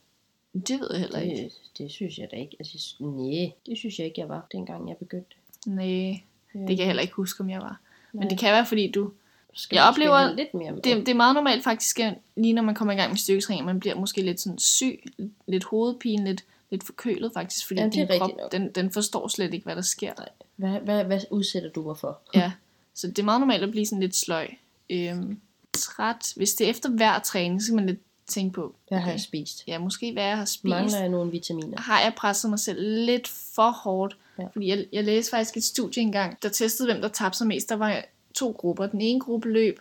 Det 0.54 0.80
ved 0.80 0.88
jeg 0.92 1.00
heller 1.00 1.20
ikke. 1.20 1.44
Det, 1.44 1.52
det 1.78 1.92
synes 1.92 2.18
jeg 2.18 2.28
da 2.32 2.36
ikke. 2.36 2.56
Altså, 2.60 2.96
nej, 3.00 3.52
det 3.66 3.78
synes 3.78 4.00
jeg 4.00 4.06
ikke, 4.08 4.22
jeg 4.22 4.30
var, 4.30 4.48
dengang 4.52 4.90
jeg 4.90 4.98
begyndte. 4.98 5.36
Nej, 5.66 6.22
det 6.54 6.68
kan 6.68 6.78
jeg 6.78 6.86
heller 6.86 7.02
ikke 7.02 7.14
huske, 7.14 7.42
om 7.42 7.50
jeg 7.50 7.62
var. 7.62 7.80
Men 8.12 8.20
Nej. 8.20 8.30
det 8.30 8.40
kan 8.40 8.52
være, 8.52 8.66
fordi 8.66 8.92
du... 8.92 9.12
Skal 9.54 9.76
jeg 9.76 9.86
oplever- 9.86 10.36
lidt 10.36 10.54
mere 10.54 10.72
med. 10.72 10.82
Det, 10.82 10.98
det 10.98 11.10
er 11.10 11.14
meget 11.16 11.36
normalt 11.36 11.64
faktisk, 11.64 12.00
lige 12.36 12.54
når 12.54 12.62
man 12.62 12.76
kommer 12.76 12.94
i 12.94 12.98
gang 12.98 13.12
med 13.12 13.18
styrketræning, 13.18 13.66
man 13.66 13.80
bliver 13.80 13.96
måske 13.96 14.22
lidt 14.22 14.42
sådan 14.42 14.60
syg, 14.60 15.04
lidt 15.48 15.64
hovedpine, 15.64 16.26
lidt, 16.26 16.44
lidt 16.70 16.84
forkølet 16.84 17.32
faktisk, 17.34 17.68
fordi 17.68 17.80
er 17.80 17.90
din 17.90 18.08
krop, 18.08 18.30
nok. 18.38 18.52
den, 18.52 18.72
den 18.72 18.92
forstår 18.92 19.28
slet 19.28 19.54
ikke, 19.54 19.64
hvad 19.64 19.76
der 19.76 19.82
sker. 19.82 20.14
Hvad, 20.56 20.80
hvad, 20.80 21.04
hvad 21.04 21.22
udsætter 21.32 21.70
du 21.70 21.84
mig 21.84 21.98
for? 21.98 22.20
Ja, 22.34 22.52
så 22.94 23.08
det 23.08 23.20
er 23.20 23.24
meget 23.24 23.40
normalt 23.40 23.64
at 23.64 23.72
blive 23.72 23.86
sådan 23.86 24.00
lidt 24.00 24.16
sløj. 24.16 24.48
Øhm, 24.90 25.40
træt. 25.74 26.34
Hvis 26.36 26.54
det 26.54 26.66
er 26.66 26.70
efter 26.70 26.90
hver 26.90 27.20
træning, 27.20 27.62
så 27.62 27.68
kan 27.68 27.76
man 27.76 27.86
lidt 27.86 28.00
tænke 28.28 28.54
på, 28.54 28.76
Hvad 28.88 28.98
har 28.98 29.06
okay, 29.06 29.12
jeg 29.12 29.22
spist? 29.22 29.64
ja, 29.68 29.80
måske 29.80 30.14
hvad 30.14 30.24
jeg 30.24 30.38
har 30.38 30.46
spist. 30.46 30.70
Mangler 30.70 31.00
jeg 31.00 31.10
nogle 31.10 31.32
vitaminer? 31.32 31.82
Har 31.82 32.02
jeg 32.02 32.14
presset 32.18 32.50
mig 32.50 32.60
selv 32.60 33.06
lidt 33.06 33.28
for 33.28 33.72
hårdt? 33.72 34.18
Ja. 34.40 34.48
Fordi 34.54 34.68
jeg, 34.70 34.86
jeg 34.94 35.04
læste 35.04 35.30
faktisk 35.30 35.58
et 35.58 35.64
studie 35.64 36.02
engang, 36.02 36.38
der 36.44 36.50
testede, 36.50 36.92
hvem 36.92 37.02
der 37.02 37.10
tabte 37.10 37.38
sig 37.38 37.48
mest. 37.48 37.70
Der 37.70 37.76
var 37.76 38.04
to 38.36 38.52
grupper. 38.52 38.88
Den 38.88 39.02
ene 39.02 39.20
gruppe 39.20 39.50
løb 39.50 39.80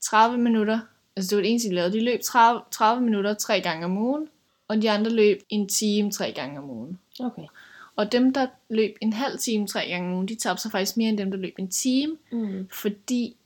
30 0.00 0.38
minutter. 0.38 0.80
Altså 1.16 1.30
det 1.30 1.36
var 1.36 1.42
det 1.42 1.50
eneste, 1.50 1.68
de 1.68 1.74
lavede. 1.74 1.92
De 1.92 2.04
løb 2.04 2.20
30, 2.20 2.60
30 2.70 3.02
minutter 3.02 3.34
tre 3.34 3.60
gange 3.60 3.84
om 3.84 3.98
ugen. 3.98 4.28
Og 4.74 4.82
de 4.82 4.90
andre 4.90 5.10
løb 5.10 5.42
en 5.48 5.68
time 5.68 6.10
tre 6.10 6.32
gange 6.32 6.58
om 6.58 6.70
ugen. 6.70 6.98
Okay. 7.20 7.42
Og 7.96 8.12
dem, 8.12 8.32
der 8.32 8.46
løb 8.70 8.96
en 9.00 9.12
halv 9.12 9.38
time 9.38 9.66
tre 9.66 9.86
gange 9.88 10.08
om 10.08 10.14
ugen, 10.14 10.28
de 10.28 10.34
tabte 10.34 10.62
sig 10.62 10.70
faktisk 10.70 10.96
mere 10.96 11.08
end 11.08 11.18
dem, 11.18 11.30
der 11.30 11.38
løb 11.38 11.54
en 11.58 11.68
time. 11.68 12.16
Mm. 12.32 12.68
Fordi 12.72 13.36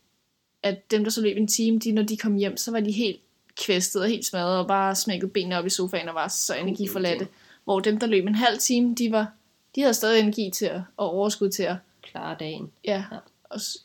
at 0.63 0.91
dem, 0.91 1.05
der 1.05 1.11
så 1.11 1.21
løb 1.21 1.37
en 1.37 1.47
time, 1.47 1.79
de, 1.79 1.93
når 1.93 2.03
de 2.03 2.17
kom 2.17 2.35
hjem, 2.37 2.57
så 2.57 2.71
var 2.71 2.81
de 2.81 2.91
helt 2.93 3.21
kvæstet 3.57 4.03
og 4.03 4.09
helt 4.09 4.27
smadret 4.27 4.59
og 4.59 4.67
bare 4.67 4.95
smækket 4.95 5.33
benene 5.33 5.59
op 5.59 5.67
i 5.67 5.71
sofaen 5.71 6.09
og 6.09 6.15
var 6.15 6.29
så 6.29 6.55
energiforladte. 6.55 7.29
Hvor 7.65 7.81
dem, 7.81 7.99
der 7.99 8.07
løb 8.07 8.27
en 8.27 8.35
halv 8.35 8.59
time, 8.59 8.95
de 8.95 9.13
var 9.13 9.33
de 9.75 9.81
havde 9.81 9.95
stadig 9.95 10.21
energi 10.21 10.51
til 10.51 10.67
at, 10.67 10.81
og 10.97 11.11
overskud 11.11 11.49
til 11.51 11.63
at 11.63 11.77
Klare 12.03 12.37
dagen. 12.41 12.71
ja, 12.85 13.05
Ja. 13.13 13.17
og 13.45 13.61
s- 13.61 13.85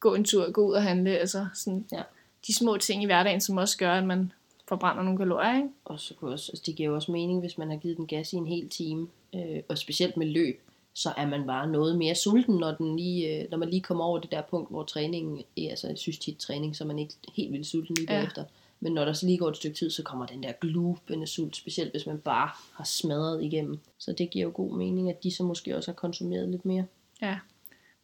gå 0.00 0.14
en 0.14 0.24
tur, 0.24 0.50
gå 0.50 0.66
ud 0.68 0.72
og 0.74 0.82
handle. 0.82 1.18
Altså 1.18 1.46
sådan, 1.54 1.84
Ja. 1.92 2.02
de 2.46 2.54
små 2.54 2.76
ting 2.76 3.02
i 3.02 3.06
hverdagen, 3.06 3.40
som 3.40 3.56
også 3.56 3.78
gør, 3.78 3.92
at 3.94 4.04
man 4.04 4.32
forbrænder 4.74 5.02
nogle 5.02 5.18
kalorier. 5.18 5.56
Ikke? 5.56 5.68
Og 5.84 6.00
så 6.00 6.14
kunne 6.14 6.32
også, 6.32 6.52
altså 6.52 6.62
det 6.66 6.76
giver 6.76 6.88
jo 6.88 6.94
også 6.94 7.12
mening, 7.12 7.40
hvis 7.40 7.58
man 7.58 7.70
har 7.70 7.76
givet 7.76 7.96
den 7.96 8.06
gas 8.06 8.32
i 8.32 8.36
en 8.36 8.46
hel 8.46 8.68
time. 8.68 9.08
Øh, 9.34 9.62
og 9.68 9.78
specielt 9.78 10.16
med 10.16 10.26
løb. 10.26 10.60
så 10.96 11.12
er 11.16 11.26
man 11.26 11.46
bare 11.46 11.66
noget 11.70 11.98
mere 11.98 12.14
sulten, 12.14 12.56
når, 12.56 12.70
den 12.74 12.96
lige, 12.96 13.42
øh, 13.42 13.50
når 13.50 13.58
man 13.58 13.70
lige 13.70 13.80
kommer 13.80 14.04
over 14.04 14.18
det 14.18 14.30
der 14.30 14.42
punkt, 14.42 14.70
hvor 14.70 14.82
træningen, 14.84 15.42
eh, 15.56 15.70
altså 15.70 15.88
jeg 15.88 15.98
synes 15.98 16.18
tit 16.18 16.36
træning, 16.36 16.76
så 16.76 16.84
er 16.84 16.88
man 16.88 16.98
ikke 16.98 17.14
helt 17.36 17.52
vildt 17.52 17.66
sulten 17.66 17.94
lige 17.94 18.12
Ja. 18.12 18.18
bagefter. 18.18 18.44
Men 18.80 18.92
når 18.92 19.04
der 19.04 19.12
så 19.12 19.26
lige 19.26 19.38
går 19.38 19.48
et 19.48 19.56
stykke 19.56 19.76
tid, 19.76 19.90
så 19.90 20.02
kommer 20.02 20.26
den 20.26 20.42
der 20.42 20.52
glubende 20.60 21.26
sult, 21.26 21.56
specielt 21.56 21.90
hvis 21.90 22.06
man 22.06 22.18
bare 22.18 22.50
har 22.72 22.84
smadret 22.84 23.44
igennem. 23.44 23.78
Så 23.98 24.12
det 24.12 24.30
giver 24.30 24.44
jo 24.44 24.50
god 24.54 24.76
mening, 24.76 25.10
at 25.10 25.22
de 25.22 25.30
så 25.30 25.42
måske 25.42 25.76
også 25.76 25.90
har 25.90 25.94
konsumeret 25.94 26.48
lidt 26.48 26.64
mere. 26.64 26.84
Ja. 27.22 27.38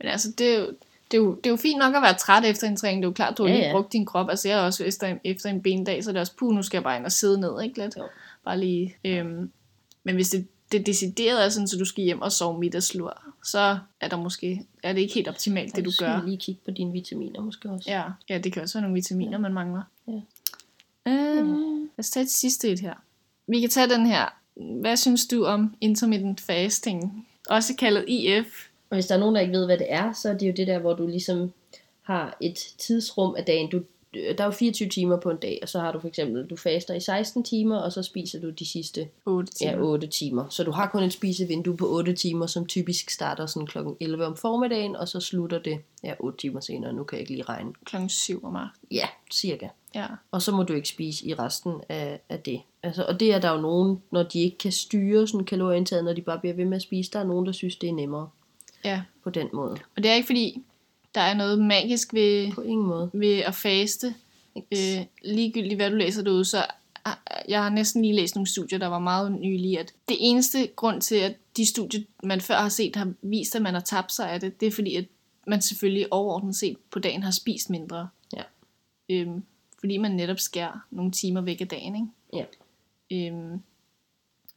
Men 0.00 0.08
altså, 0.08 0.32
det 0.38 0.54
er, 0.54 0.58
jo, 0.60 0.72
det, 1.10 1.16
er 1.16 1.22
jo, 1.22 1.34
det 1.34 1.46
er 1.46 1.50
jo 1.50 1.56
fint 1.56 1.78
nok 1.78 1.94
at 1.94 2.02
være 2.02 2.14
træt 2.14 2.44
efter 2.44 2.68
en 2.68 2.76
træning. 2.76 3.02
Det 3.02 3.06
er 3.06 3.10
jo 3.10 3.14
klart, 3.14 3.38
du 3.38 3.42
har 3.42 3.50
Ja, 3.50 3.56
lige 3.56 3.66
ja. 3.66 3.72
brugt 3.72 3.92
din 3.92 4.06
krop. 4.06 4.30
Altså, 4.30 4.48
jeg 4.48 4.58
er 4.58 4.62
også 4.62 4.84
efter, 4.84 5.16
efter 5.24 5.50
en 5.50 5.62
bendag, 5.62 6.04
så 6.04 6.10
er 6.10 6.12
det 6.12 6.20
også, 6.20 6.32
puh, 6.38 6.54
nu 6.54 6.62
skal 6.62 6.76
jeg 6.78 6.82
bare 6.84 6.96
ind 6.96 7.04
og 7.04 7.12
sidde 7.12 7.40
ned, 7.40 7.62
ikke 7.62 7.78
lidt? 7.82 7.96
Jo. 7.96 8.02
Bare 8.44 8.58
lige. 8.60 8.96
Øhm, 9.04 9.50
men 10.04 10.14
hvis 10.14 10.30
det, 10.30 10.46
det 10.72 10.86
decideret 10.86 11.44
er 11.44 11.48
sådan, 11.48 11.68
så 11.68 11.78
du 11.78 11.84
skal 11.84 12.04
hjem 12.04 12.22
og 12.22 12.32
sove 12.32 12.58
middagslur, 12.58 13.22
så 13.44 13.78
er 14.00 14.08
der 14.08 14.16
måske, 14.16 14.66
er 14.82 14.92
det 14.92 15.00
ikke 15.00 15.14
helt 15.14 15.28
optimalt, 15.28 15.76
det 15.76 15.84
du 15.84 15.90
Så 15.90 15.96
skal 15.96 16.06
gør. 16.06 16.22
lige 16.26 16.36
kigge 16.36 16.60
på 16.64 16.70
dine 16.70 16.92
vitaminer 16.92 17.40
måske 17.40 17.70
også. 17.70 17.90
Ja, 17.90 18.02
ja, 18.28 18.38
det 18.38 18.52
kan 18.52 18.62
også 18.62 18.78
være 18.78 18.82
nogle 18.82 18.94
vitaminer, 18.94 19.32
Ja. 19.32 19.38
man 19.38 19.52
mangler. 19.54 19.82
Ja. 20.08 20.20
Øhm, 21.06 21.80
lad 21.80 21.88
os 21.98 22.10
tage 22.10 22.24
et 22.24 22.30
sidste 22.30 22.68
et 22.70 22.80
her. 22.80 22.94
Vi 23.46 23.60
kan 23.60 23.70
tage 23.70 23.88
den 23.88 24.06
her. 24.06 24.26
Hvad 24.80 24.96
synes 24.96 25.26
du 25.26 25.44
om 25.44 25.74
intermittent 25.80 26.40
fasting? 26.40 27.28
Også 27.48 27.74
kaldet 27.76 28.04
IF. 28.08 28.66
Og 28.90 28.96
hvis 28.96 29.06
der 29.06 29.14
er 29.14 29.18
nogen, 29.18 29.34
der 29.34 29.40
ikke 29.40 29.52
ved, 29.52 29.66
hvad 29.66 29.78
det 29.78 29.86
er, 29.88 30.12
så 30.12 30.28
er 30.28 30.34
det 30.34 30.46
jo 30.46 30.52
det 30.56 30.66
der, 30.66 30.78
hvor 30.78 30.94
du 30.94 31.06
ligesom 31.06 31.52
har 32.02 32.36
et 32.40 32.74
tidsrum 32.78 33.34
af 33.38 33.44
dagen. 33.44 33.70
Du, 33.70 33.80
der 34.14 34.34
er 34.38 34.44
jo 34.44 34.50
24 34.50 34.88
timer 34.88 35.16
på 35.16 35.30
en 35.30 35.36
dag, 35.36 35.58
og 35.62 35.68
så 35.68 35.80
har 35.80 35.92
du 35.92 36.00
for 36.00 36.08
eksempel, 36.08 36.46
du 36.46 36.56
faster 36.56 36.94
i 36.94 37.00
16 37.00 37.44
timer, 37.44 37.76
og 37.76 37.92
så 37.92 38.02
spiser 38.02 38.40
du 38.40 38.50
de 38.50 38.66
sidste 38.66 39.08
8 39.26 39.52
timer. 39.52 39.72
ja, 39.72 39.78
8 39.78 40.06
timer. 40.06 40.48
Så 40.48 40.64
du 40.64 40.70
har 40.70 40.88
kun 40.88 41.02
et 41.02 41.12
spisevindue 41.12 41.76
på 41.76 41.88
8 41.88 42.12
timer, 42.12 42.46
som 42.46 42.66
typisk 42.66 43.10
starter 43.10 43.46
sådan 43.46 43.66
kl. 43.66 43.78
11 44.00 44.26
om 44.26 44.36
formiddagen, 44.36 44.96
og 44.96 45.08
så 45.08 45.20
slutter 45.20 45.58
det 45.58 45.78
ja, 46.04 46.14
8 46.18 46.38
timer 46.38 46.60
senere. 46.60 46.92
Nu 46.92 47.04
kan 47.04 47.16
jeg 47.16 47.20
ikke 47.20 47.32
lige 47.32 47.42
regne. 47.42 47.72
Klokken 47.84 48.08
7 48.08 48.44
om 48.44 48.56
aftenen. 48.56 48.88
Ja, 48.90 49.08
cirka. 49.32 49.68
Ja. 49.94 50.06
Og 50.30 50.42
så 50.42 50.52
må 50.52 50.62
du 50.62 50.72
ikke 50.72 50.88
spise 50.88 51.26
i 51.26 51.34
resten 51.34 51.72
af, 51.88 52.20
af 52.28 52.40
det. 52.40 52.60
Altså, 52.82 53.04
og 53.04 53.20
det 53.20 53.34
er 53.34 53.38
der 53.38 53.50
jo 53.50 53.60
nogen, 53.60 54.02
når 54.10 54.22
de 54.22 54.40
ikke 54.40 54.58
kan 54.58 54.72
styre 54.72 55.26
sådan 55.26 55.44
kalorieindtaget, 55.44 56.04
når 56.04 56.12
de 56.12 56.22
bare 56.22 56.38
bliver 56.38 56.54
ved 56.54 56.64
med 56.64 56.76
at 56.76 56.82
spise. 56.82 57.10
Der 57.12 57.18
er 57.18 57.24
nogen, 57.24 57.46
der 57.46 57.52
synes, 57.52 57.76
det 57.76 57.88
er 57.88 57.92
nemmere 57.92 58.28
ja. 58.84 59.02
på 59.24 59.30
den 59.30 59.48
måde. 59.52 59.78
Og 59.96 60.02
det 60.02 60.10
er 60.10 60.14
ikke 60.14 60.26
fordi, 60.26 60.62
der 61.14 61.20
er 61.20 61.34
noget 61.34 61.58
magisk 61.58 62.14
ved, 62.14 62.52
På 62.52 62.62
ingen 62.62 62.86
måde. 62.86 63.10
ved 63.14 63.38
at 63.38 63.54
faste. 63.54 64.14
Øh, 64.56 65.04
ligegyldigt 65.24 65.76
hvad 65.76 65.90
du 65.90 65.96
læser 65.96 66.22
derude, 66.22 66.44
så 66.44 66.56
har- 67.06 67.42
jeg 67.48 67.62
har 67.62 67.70
næsten 67.70 68.02
lige 68.02 68.14
læst 68.14 68.34
nogle 68.34 68.46
studier, 68.46 68.78
der 68.78 68.86
var 68.86 68.98
meget 68.98 69.32
nylige, 69.32 69.78
at 69.80 69.92
det 70.08 70.16
eneste 70.20 70.66
grund 70.76 71.00
til, 71.00 71.14
at 71.14 71.36
de 71.56 71.66
studier, 71.66 72.02
man 72.22 72.40
før 72.40 72.54
har 72.56 72.68
set, 72.68 72.96
har 72.96 73.12
vist, 73.22 73.54
at 73.56 73.62
man 73.62 73.74
har 73.74 73.80
tabt 73.80 74.12
sig 74.12 74.30
af 74.30 74.40
det, 74.40 74.60
det 74.60 74.66
er 74.66 74.72
fordi, 74.72 74.96
at 74.96 75.04
man 75.46 75.62
selvfølgelig 75.62 76.12
overordnet 76.12 76.56
set 76.56 76.76
på 76.90 76.98
dagen 76.98 77.22
har 77.22 77.30
spist 77.30 77.70
mindre. 77.70 78.08
Ja. 78.36 78.42
Øhm, 79.08 79.42
fordi 79.80 79.96
man 79.96 80.10
netop 80.10 80.38
skærer 80.40 80.86
nogle 80.90 81.12
timer 81.12 81.40
væk 81.40 81.60
af 81.60 81.68
dagen, 81.68 81.94
ikke? 81.94 82.46
Ja. 83.10 83.26
Øhm, 83.28 83.60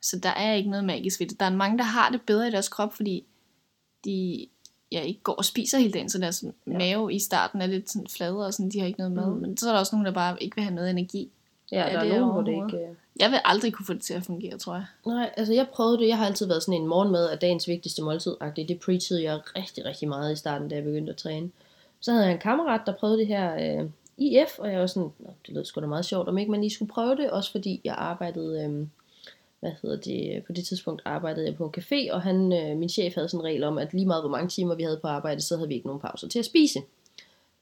så 0.01 0.20
der 0.20 0.30
er 0.30 0.53
ikke 0.53 0.70
noget 0.70 0.86
magisk 0.86 1.20
ved 1.20 1.27
det. 1.27 1.39
Der 1.39 1.46
er 1.46 1.50
mange, 1.56 1.77
der 1.77 1.84
har 1.84 2.10
det 2.10 2.22
bedre 2.22 2.48
i 2.48 2.51
deres 2.51 2.70
krop, 2.70 2.94
fordi 2.94 3.24
de 4.05 4.48
ja, 4.91 5.01
ikke 5.01 5.22
går 5.24 5.33
og 5.33 5.45
spiser 5.45 5.77
hele 5.77 5.91
dagen, 5.91 6.10
så 6.10 6.17
deres 6.17 6.43
ja. 6.43 6.77
mave 6.77 7.13
i 7.13 7.19
starten 7.19 7.62
er 7.62 7.65
lidt 7.65 7.91
sådan 7.91 8.07
fladere, 8.07 8.45
og 8.45 8.53
sådan, 8.53 8.69
de 8.69 8.79
har 8.79 8.88
ikke 8.88 9.00
noget 9.00 9.13
mad. 9.13 9.25
Mm. 9.25 9.41
Men 9.41 9.57
så 9.57 9.67
er 9.69 9.74
der 9.74 9.79
også 9.79 9.95
nogen, 9.95 10.05
der 10.05 10.12
bare 10.12 10.43
ikke 10.43 10.55
vil 10.55 10.63
have 10.63 10.75
noget 10.75 10.89
energi. 10.89 11.31
Ja, 11.72 11.77
der 11.77 11.83
er 11.83 12.03
det 12.03 12.13
er 12.13 12.19
nogen, 12.19 12.33
hvor 12.33 12.41
det 12.41 12.51
ikke... 12.51 12.88
øh, 12.88 12.95
Jeg 13.19 13.31
vil 13.31 13.39
aldrig 13.45 13.74
kunne 13.74 13.86
få 13.86 13.93
det 13.93 14.01
til 14.01 14.13
at 14.13 14.24
fungere, 14.24 14.57
tror 14.57 14.74
jeg. 14.74 14.86
Nej, 15.05 15.33
altså 15.38 15.53
jeg 15.53 15.67
prøvede 15.74 15.98
det. 15.98 16.07
Jeg 16.07 16.17
har 16.17 16.25
altid 16.25 16.48
været 16.48 16.63
sådan 16.63 16.81
en 16.81 16.88
morgenmad 16.88 17.29
af 17.29 17.39
dagens 17.39 17.68
vigtigste 17.68 18.01
måltid. 18.01 18.35
-agtig. 18.42 18.68
Det 18.68 18.79
preachede 18.79 19.24
jeg 19.24 19.39
rigtig, 19.57 19.85
rigtig 19.85 20.07
meget 20.07 20.33
i 20.33 20.35
starten, 20.35 20.70
da 20.70 20.75
jeg 20.75 20.83
begyndte 20.83 21.11
at 21.11 21.18
træne. 21.18 21.50
Så 22.00 22.11
havde 22.11 22.25
jeg 22.25 22.33
en 22.33 22.39
kammerat, 22.39 22.81
der 22.85 22.94
prøvede 22.94 23.18
det 23.18 23.27
her 23.27 23.79
øh, 23.81 23.89
IF, 24.18 24.59
og 24.59 24.72
jeg 24.72 24.79
var 24.79 24.87
sådan, 24.87 25.09
det 25.48 25.53
lød 25.53 25.66
sgu 25.66 25.81
da 25.81 25.85
meget 25.85 26.05
sjovt, 26.05 26.27
om 26.27 26.37
ikke 26.37 26.51
man 26.51 26.61
lige 26.61 26.72
skulle 26.72 26.92
prøve 26.92 27.16
det, 27.16 27.29
også 27.29 27.51
fordi 27.51 27.81
jeg 27.83 27.96
arbejdede, 27.96 28.63
øh, 28.63 28.87
hvad 29.64 29.72
hedder 29.82 29.98
det, 29.98 30.44
på 30.48 30.54
det 30.54 30.66
tidspunkt 30.66 31.02
arbejdede 31.06 31.46
jeg 31.46 31.56
på 31.56 31.66
en 31.66 31.74
café, 31.82 32.14
og 32.14 32.22
han, 32.22 32.54
øh, 32.54 32.78
min 32.78 32.90
chef 32.90 33.16
havde 33.16 33.30
sådan 33.30 33.42
en 33.42 33.46
regel 33.46 33.64
om, 33.64 33.78
at 33.78 33.94
lige 33.94 34.06
meget 34.06 34.22
hvor 34.24 34.30
mange 34.30 34.50
timer 34.50 34.76
vi 34.76 34.84
havde 34.84 35.00
på 35.02 35.08
arbejde, 35.08 35.42
så 35.42 35.56
havde 35.56 35.68
vi 35.68 35.74
ikke 35.76 35.88
nogen 35.88 36.02
pauser 36.02 36.28
til 36.28 36.40
at 36.40 36.46
spise. 36.46 36.80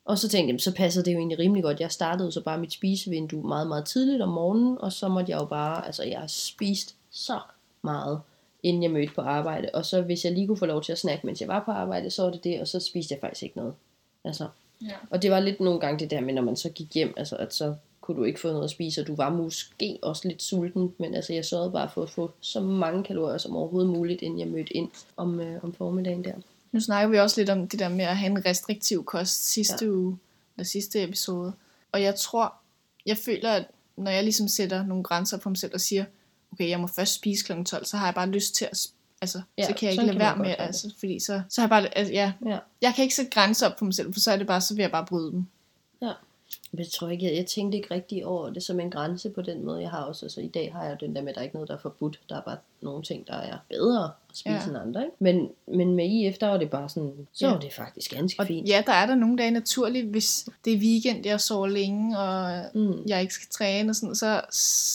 Og 0.05 0.17
så 0.17 0.29
tænkte 0.29 0.53
jeg, 0.53 0.61
så 0.61 0.75
passede 0.75 1.05
det 1.05 1.13
jo 1.13 1.17
egentlig 1.17 1.39
rimelig 1.39 1.63
godt. 1.63 1.79
Jeg 1.79 1.91
startede 1.91 2.31
så 2.31 2.41
bare 2.41 2.57
mit 2.57 2.73
spisevindue 2.73 3.43
meget, 3.47 3.67
meget 3.67 3.85
tidligt 3.85 4.21
om 4.21 4.29
morgenen, 4.29 4.77
og 4.79 4.91
så 4.91 5.07
måtte 5.07 5.31
jeg 5.31 5.39
jo 5.39 5.45
bare, 5.45 5.85
altså 5.85 6.03
jeg 6.03 6.19
har 6.19 6.27
spist 6.27 6.95
så 7.11 7.39
meget, 7.81 8.19
inden 8.63 8.83
jeg 8.83 8.91
mødte 8.91 9.13
på 9.13 9.21
arbejde. 9.21 9.69
Og 9.73 9.85
så 9.85 10.01
hvis 10.01 10.25
jeg 10.25 10.33
lige 10.33 10.47
kunne 10.47 10.57
få 10.57 10.65
lov 10.65 10.81
til 10.83 10.91
at 10.91 10.97
snakke, 10.97 11.25
mens 11.27 11.41
jeg 11.41 11.47
var 11.47 11.63
på 11.65 11.71
arbejde, 11.71 12.09
så 12.09 12.23
var 12.23 12.31
det 12.31 12.43
det, 12.43 12.61
og 12.61 12.67
så 12.67 12.79
spiste 12.79 13.13
jeg 13.13 13.19
faktisk 13.21 13.43
ikke 13.43 13.57
noget. 13.57 13.73
Altså, 14.23 14.47
Ja. 14.81 14.93
og 15.09 15.21
det 15.21 15.31
var 15.31 15.39
lidt 15.39 15.59
nogle 15.59 15.79
gange 15.79 15.99
det 15.99 16.11
der 16.11 16.21
med, 16.21 16.33
når 16.33 16.41
man 16.41 16.55
så 16.55 16.69
gik 16.69 16.93
hjem, 16.95 17.13
altså 17.17 17.35
at 17.35 17.53
så 17.53 17.75
kunne 18.01 18.17
du 18.17 18.23
ikke 18.23 18.39
få 18.39 18.47
noget 18.47 18.63
at 18.63 18.69
spise, 18.69 19.01
og 19.01 19.07
du 19.07 19.15
var 19.15 19.29
måske 19.29 19.99
også 20.01 20.27
lidt 20.27 20.43
sulten, 20.43 20.93
men 20.97 21.15
altså 21.15 21.33
jeg 21.33 21.45
sørgede 21.45 21.71
bare 21.71 21.89
for 21.89 22.03
at 22.03 22.09
få 22.09 22.31
så 22.39 22.59
mange 22.59 23.03
kalorier 23.03 23.37
som 23.37 23.55
overhovedet 23.55 23.89
muligt, 23.89 24.21
inden 24.21 24.39
jeg 24.39 24.47
mødte 24.47 24.73
ind 24.73 24.89
om, 25.17 25.39
øh, 25.39 25.63
om 25.63 25.73
formiddagen 25.73 26.23
der. 26.23 26.33
Nu 26.71 26.79
snakker 26.79 27.09
vi 27.09 27.19
også 27.19 27.41
lidt 27.41 27.49
om 27.49 27.67
det 27.67 27.79
der 27.79 27.89
med 27.89 28.05
at 28.05 28.17
have 28.17 28.31
en 28.31 28.45
restriktiv 28.45 29.05
kost 29.05 29.51
sidste 29.51 29.85
ja. 29.85 29.91
uge, 29.91 30.17
eller 30.57 30.65
sidste 30.65 31.03
episode. 31.03 31.53
Og 31.91 32.01
jeg 32.01 32.15
tror, 32.15 32.53
jeg 33.05 33.17
føler, 33.17 33.51
at 33.51 33.65
når 33.97 34.11
jeg 34.11 34.23
ligesom 34.23 34.47
sætter 34.47 34.85
nogle 34.85 35.03
grænser 35.03 35.39
for 35.39 35.49
mig 35.49 35.57
selv 35.57 35.71
og 35.73 35.81
siger, 35.81 36.05
okay, 36.53 36.69
jeg 36.69 36.79
må 36.79 36.87
først 36.87 37.13
spise 37.13 37.45
kl. 37.45 37.63
12, 37.63 37.85
så 37.85 37.97
har 37.97 38.07
jeg 38.07 38.15
bare 38.15 38.29
lyst 38.29 38.55
til 38.55 38.65
at 38.65 38.87
Altså, 39.23 39.41
Ja, 39.57 39.67
så 39.67 39.73
kan 39.73 39.85
jeg 39.85 39.93
ikke 39.93 40.05
lade 40.05 40.19
være 40.19 40.37
med, 40.37 40.55
altså, 40.57 40.93
fordi 40.99 41.19
så, 41.19 41.41
så 41.49 41.61
har 41.61 41.67
jeg 41.67 41.69
bare, 41.69 41.97
altså, 41.97 42.13
ja, 42.13 42.33
Ja. 42.45 42.57
jeg 42.81 42.93
kan 42.95 43.03
ikke 43.03 43.15
sætte 43.15 43.31
grænser 43.31 43.69
op 43.69 43.77
for 43.77 43.85
mig 43.85 43.93
selv, 43.93 44.13
for 44.13 44.19
så 44.19 44.31
er 44.31 44.37
det 44.37 44.47
bare, 44.47 44.61
så 44.61 44.73
vil 44.75 44.81
jeg 44.81 44.91
bare 44.91 45.05
bryde 45.05 45.31
dem. 45.31 45.45
Ja. 46.01 46.11
Jeg 46.77 46.85
tror 46.87 47.09
ikke, 47.09 47.35
jeg, 47.37 47.45
tænkte 47.45 47.77
ikke 47.77 47.93
rigtig 47.93 48.25
over 48.25 48.49
det 48.49 48.63
som 48.63 48.79
en 48.79 48.91
grænse 48.91 49.29
på 49.29 49.41
den 49.41 49.65
måde. 49.65 49.81
Jeg 49.81 49.89
har 49.89 50.01
også, 50.03 50.25
altså 50.25 50.41
i 50.41 50.47
dag 50.47 50.73
har 50.73 50.83
jeg 50.85 50.97
den 50.99 51.15
der 51.15 51.21
med, 51.21 51.29
at 51.29 51.35
der 51.35 51.41
er 51.41 51.43
ikke 51.43 51.55
noget, 51.55 51.67
der 51.69 51.75
er 51.75 51.79
forbudt. 51.79 52.19
Der 52.29 52.37
er 52.37 52.41
bare 52.41 52.57
nogle 52.81 53.03
ting, 53.03 53.27
der 53.27 53.33
er 53.33 53.57
bedre 53.69 54.03
at 54.29 54.37
spise 54.37 54.55
Ja. 54.55 54.67
end 54.67 54.77
andre. 54.77 55.01
Ikke? 55.03 55.15
Men, 55.19 55.49
men 55.67 55.95
med 55.95 56.09
IF, 56.09 56.37
der 56.37 56.47
var 56.47 56.57
det 56.57 56.69
bare 56.69 56.89
sådan, 56.89 57.27
så 57.33 57.45
Ja. 57.47 57.51
var 57.53 57.59
det 57.59 57.73
faktisk 57.73 58.11
ganske 58.15 58.39
Og 58.41 58.47
fint. 58.47 58.69
ja, 58.69 58.83
der 58.85 58.93
er 58.93 59.05
der 59.05 59.15
nogle 59.15 59.37
dage 59.37 59.51
naturligt, 59.51 60.07
hvis 60.07 60.49
det 60.65 60.73
er 60.73 60.77
weekend, 60.77 61.25
jeg 61.25 61.41
sover 61.41 61.67
længe, 61.67 62.19
og 62.19 62.65
Mm. 62.73 63.03
jeg 63.07 63.21
ikke 63.21 63.33
skal 63.33 63.47
træne 63.51 63.89
og 63.91 63.95
sådan, 63.95 64.15
så, 64.15 64.41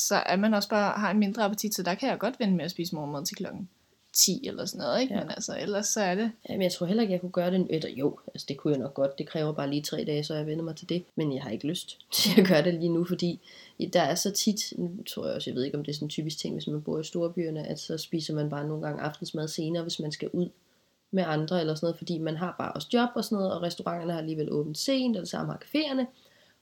så 0.09 0.14
er 0.16 0.37
man 0.37 0.55
også 0.55 0.69
bare 0.69 0.92
har 1.01 1.11
en 1.11 1.19
mindre 1.19 1.42
appetit, 1.45 1.75
så 1.75 1.83
der 1.83 1.95
kan 1.95 2.09
jeg 2.09 2.19
godt 2.19 2.40
vende 2.40 2.55
med 2.57 2.64
at 2.64 2.71
spise 2.71 2.95
morgenmad 2.95 3.25
til 3.27 3.37
klokken 3.37 3.69
10 4.16 4.46
eller 4.48 4.64
sådan 4.64 4.79
noget, 4.79 5.00
ikke? 5.00 5.14
Ja. 5.14 5.20
Men 5.20 5.31
altså, 5.31 5.57
ellers 5.61 5.87
så 5.87 6.00
er 6.00 6.14
det, 6.14 6.31
Jamen, 6.48 6.62
jeg 6.62 6.72
tror 6.72 6.87
heller 6.87 7.02
ikke, 7.02 7.12
jeg 7.12 7.20
kunne 7.20 7.31
gøre 7.31 7.50
det. 7.50 7.66
Eller 7.70 7.90
jo, 7.90 8.18
altså 8.35 8.44
det 8.48 8.57
kunne 8.57 8.72
jeg 8.72 8.81
nok 8.81 8.94
godt. 8.94 9.18
Det 9.18 9.26
kræver 9.26 9.52
bare 9.52 9.70
lige 9.70 9.83
tre 9.83 10.05
dage, 10.05 10.24
så 10.24 10.35
jeg 10.35 10.46
vender 10.46 10.64
mig 10.64 10.76
til 10.76 10.88
det. 10.88 11.05
Men 11.16 11.35
jeg 11.35 11.42
har 11.42 11.50
ikke 11.50 11.66
lyst 11.66 11.98
til 12.12 12.40
at 12.40 12.48
gøre 12.48 12.64
det 12.64 12.74
lige 12.74 12.92
nu, 12.92 13.05
fordi 13.05 13.40
der 13.92 14.00
er 14.00 14.14
så 14.14 14.31
tit, 14.31 14.72
nu 14.76 14.90
tror 15.07 15.26
jeg 15.26 15.35
også, 15.35 15.50
jeg 15.50 15.57
ved 15.57 15.64
ikke, 15.64 15.79
om 15.79 15.85
det 15.85 15.90
er 15.90 15.94
sådan 15.94 16.07
en 16.07 16.11
typisk 16.11 16.38
ting, 16.38 16.55
hvis 16.55 16.66
man 16.66 16.83
bor 16.83 17.00
i 17.00 17.05
storbyerne, 17.05 17.66
at 17.66 17.79
så 17.79 17.98
spiser 17.98 18.35
man 18.35 18.50
bare 18.50 18.68
nogle 18.68 18.87
gange 18.87 19.02
aftensmad 19.02 19.48
senere, 19.48 19.83
hvis 19.83 20.00
man 20.00 20.12
skal 20.12 20.31
ud 20.33 20.48
med 21.11 21.24
andre 21.26 21.61
eller 21.61 21.74
sådan 21.74 21.87
noget, 21.87 21.98
fordi 21.98 22.18
man 22.18 22.37
har 22.37 22.55
bare 22.59 22.72
også 22.72 22.88
job 22.92 23.09
og 23.14 23.24
sådan 23.24 23.37
noget, 23.37 23.52
og 23.52 23.62
restauranterne 23.62 24.12
har 24.12 24.18
alligevel 24.18 24.52
åbent 24.52 24.79
sent, 24.79 25.16
og 25.16 25.20
det 25.20 25.31
samme 25.31 25.52
har 25.52 25.62
caféerne. 25.64 26.05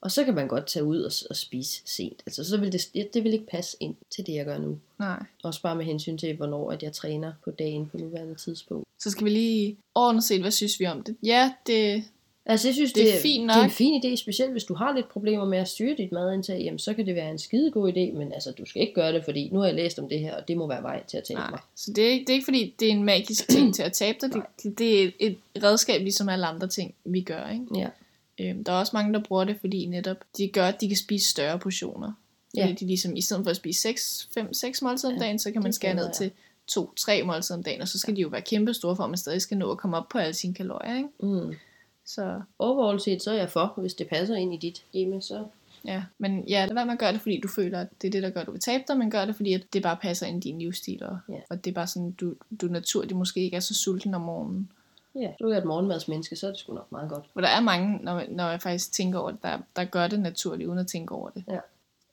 Og 0.05 0.11
så 0.11 0.25
kan 0.25 0.35
man 0.35 0.49
godt 0.49 0.67
tage 0.67 0.85
ud 0.85 1.01
og, 1.03 1.12
og 1.31 1.37
spise 1.37 1.83
sent. 1.85 2.23
Altså, 2.27 2.45
så 2.45 2.57
vil 2.57 2.73
det, 2.73 3.14
det 3.14 3.25
vil 3.25 3.33
ikke 3.33 3.47
passe 3.47 3.77
ind 3.81 3.95
til 4.11 4.27
det, 4.27 4.35
jeg 4.35 4.45
gør 4.45 4.59
nu. 4.59 4.79
nej. 4.99 5.23
Også 5.43 5.62
bare 5.62 5.77
med 5.77 5.85
hensyn 5.85 6.19
til, 6.19 6.37
hvornår 6.37 6.71
at 6.73 6.83
jeg 6.83 6.93
træner 6.93 7.33
på 7.45 7.51
dagen 7.51 7.87
på 7.87 7.97
nuværende 7.99 8.35
tidspunkt. 8.35 8.88
Så 8.99 9.11
skal 9.11 9.25
vi 9.25 9.31
lige 9.31 9.77
ordentligt 9.95 10.25
set, 10.27 10.40
hvad 10.40 10.51
synes 10.51 10.81
vi 10.81 10.87
om 10.87 11.03
det? 11.03 11.17
Ja, 11.23 11.53
det, 11.67 12.05
Altså, 12.47 12.69
jeg 12.69 12.75
synes, 12.75 12.93
Det 12.93 13.09
er 13.09 13.12
det, 13.12 13.21
fint 13.23 13.49
det 13.49 13.57
er 13.57 13.61
en 13.61 13.64
nok. 13.64 13.71
fin 13.71 14.05
idé, 14.05 14.17
specielt 14.17 14.53
hvis 14.53 14.64
du 14.64 14.75
har 14.75 14.95
lidt 14.95 15.09
problemer 15.09 15.45
med 15.45 15.59
at 15.59 15.69
styre 15.69 15.95
dit 15.99 16.12
madindtag, 16.12 16.61
jamen, 16.61 16.79
så 16.79 16.95
kan 16.95 17.07
det 17.07 17.14
være 17.14 17.31
en 17.31 17.38
skide 17.38 17.71
god 17.71 17.93
idé, 17.93 18.12
men 18.19 18.33
altså, 18.33 18.51
du 18.51 18.64
skal 18.67 18.83
ikke 18.83 18.95
gøre 18.95 19.12
det, 19.12 19.25
fordi 19.25 19.49
nu 19.53 19.59
har 19.59 19.67
jeg 19.67 19.75
læst 19.75 19.99
om 19.99 20.09
det 20.09 20.21
her, 20.21 20.37
og 20.37 20.49
det 20.49 20.57
må 20.57 20.67
være 20.67 20.83
vej 20.83 21.05
til 21.07 21.17
at 21.17 21.25
tabe 21.25 21.40
nej. 21.40 21.51
mig. 21.51 21.61
Så 21.77 21.93
det 21.93 22.07
er, 22.07 22.11
ikke, 22.11 22.25
det 22.25 22.31
er 22.31 22.35
ikke 22.35 22.45
fordi, 22.45 22.75
det 22.81 22.88
er 22.88 22.93
en 22.93 23.05
magisk 23.05 23.49
ting 23.49 23.75
til 23.75 23.83
at 23.83 23.93
tabe 23.93 24.19
dig. 24.23 24.31
Det, 24.62 24.79
det 24.79 25.03
er 25.03 25.11
et, 25.21 25.37
et 25.55 25.64
redskab, 25.64 26.01
ligesom 26.01 26.29
alle 26.29 26.47
andre 26.47 26.69
ting, 26.69 26.95
vi 27.05 27.21
gør, 27.21 27.51
ikke? 27.51 27.64
Ja. 27.77 27.88
Øhm, 28.38 28.64
der 28.64 28.73
er 28.73 28.77
også 28.77 28.90
mange, 28.94 29.12
der 29.14 29.23
bruger 29.23 29.44
det, 29.44 29.57
fordi 29.61 29.87
netop 29.87 30.16
de 30.38 30.49
gør, 30.49 30.66
at 30.68 30.81
de 30.81 30.88
kan 30.88 30.97
spise 30.97 31.29
større 31.31 31.59
portioner. 31.59 32.12
Fordi 32.51 32.61
Ja. 32.68 32.73
de 32.81 32.87
ligesom, 32.87 33.16
i 33.16 33.20
stedet 33.20 33.44
for 33.44 33.51
at 33.51 33.57
spise 33.57 33.88
5-6 33.88 34.83
måltider 34.83 35.12
om 35.12 35.18
Ja, 35.18 35.25
dagen, 35.25 35.38
så 35.38 35.51
kan 35.53 35.62
man 35.62 35.73
skære 35.73 35.94
ned 35.94 36.11
til 36.14 36.31
2-3 36.73 37.23
måltider 37.25 37.57
om 37.59 37.62
dagen, 37.62 37.81
og 37.81 37.88
så 37.88 37.99
skal 37.99 38.16
de 38.16 38.20
jo 38.20 38.29
være 38.29 38.42
kæmpe 38.42 38.75
store, 38.75 38.97
for 38.97 39.05
at 39.05 39.11
man 39.11 39.16
stadig 39.18 39.42
skal 39.42 39.57
nå 39.59 39.70
at 39.70 39.79
komme 39.79 39.97
op 39.97 40.09
på 40.09 40.18
alle 40.18 40.35
sine 40.35 40.55
kalorier, 40.55 40.97
ikke? 40.97 41.09
Mm. 41.20 41.55
Så 42.07 42.40
Overall 42.59 43.01
set, 43.01 43.23
så 43.23 43.31
er 43.31 43.35
jeg 43.35 43.51
for, 43.51 43.75
hvis 43.77 43.94
det 43.94 44.09
passer 44.09 44.35
ind 44.37 44.55
i 44.55 44.57
dit 44.57 44.85
game, 44.92 45.23
så... 45.23 45.44
ja, 45.85 46.03
men 46.18 46.44
ja, 46.49 46.64
lad 46.66 46.75
være 46.75 46.87
med 46.87 46.92
at 46.92 46.99
gøre 46.99 47.12
det, 47.12 47.20
fordi 47.20 47.40
du 47.40 47.49
føler, 47.49 47.81
at 47.81 47.87
det 48.03 48.09
er 48.09 48.11
det, 48.12 48.23
der 48.23 48.31
gør, 48.31 48.40
at 48.40 48.47
du 48.47 48.51
vil 48.53 48.61
tabe 48.61 48.85
dig, 48.88 48.97
men 48.99 49.11
gør 49.11 49.25
det, 49.25 49.37
fordi 49.37 49.53
at 49.53 49.62
det 49.73 49.83
bare 49.83 49.97
passer 50.03 50.27
ind 50.27 50.44
i 50.44 50.49
din 50.51 50.59
livsstil, 50.59 51.03
og, 51.05 51.18
Ja. 51.29 51.35
og 51.51 51.64
det 51.64 51.70
er 51.70 51.75
bare 51.75 51.87
sådan, 51.87 52.11
du, 52.11 52.35
du 52.61 52.66
naturligt 52.66 53.16
måske 53.18 53.40
ikke 53.40 53.57
er 53.57 53.61
så 53.61 53.75
sulten 53.75 54.14
om 54.14 54.20
morgenen. 54.20 54.73
Ja, 55.20 55.29
du 55.40 55.48
er 55.50 55.59
et 55.59 55.64
morgenmadsmenneske, 55.64 56.37
så 56.37 56.46
er 56.46 56.50
det 56.50 56.59
sgu 56.61 56.74
nok 56.74 56.92
meget 56.92 57.11
godt. 57.11 57.24
For 57.33 57.40
der 57.40 57.48
er 57.48 57.61
mange, 57.61 57.98
når, 58.03 58.22
når 58.29 58.48
jeg 58.50 58.62
faktisk 58.62 58.92
tænker 58.92 59.18
over 59.18 59.31
det, 59.31 59.42
der, 59.42 59.59
der 59.77 59.85
gør 59.85 60.07
det 60.07 60.20
naturligt, 60.20 60.66
uden 60.68 60.79
at 60.79 60.87
tænke 60.87 61.14
over 61.14 61.31
det. 61.31 61.44
Ja. 61.48 61.59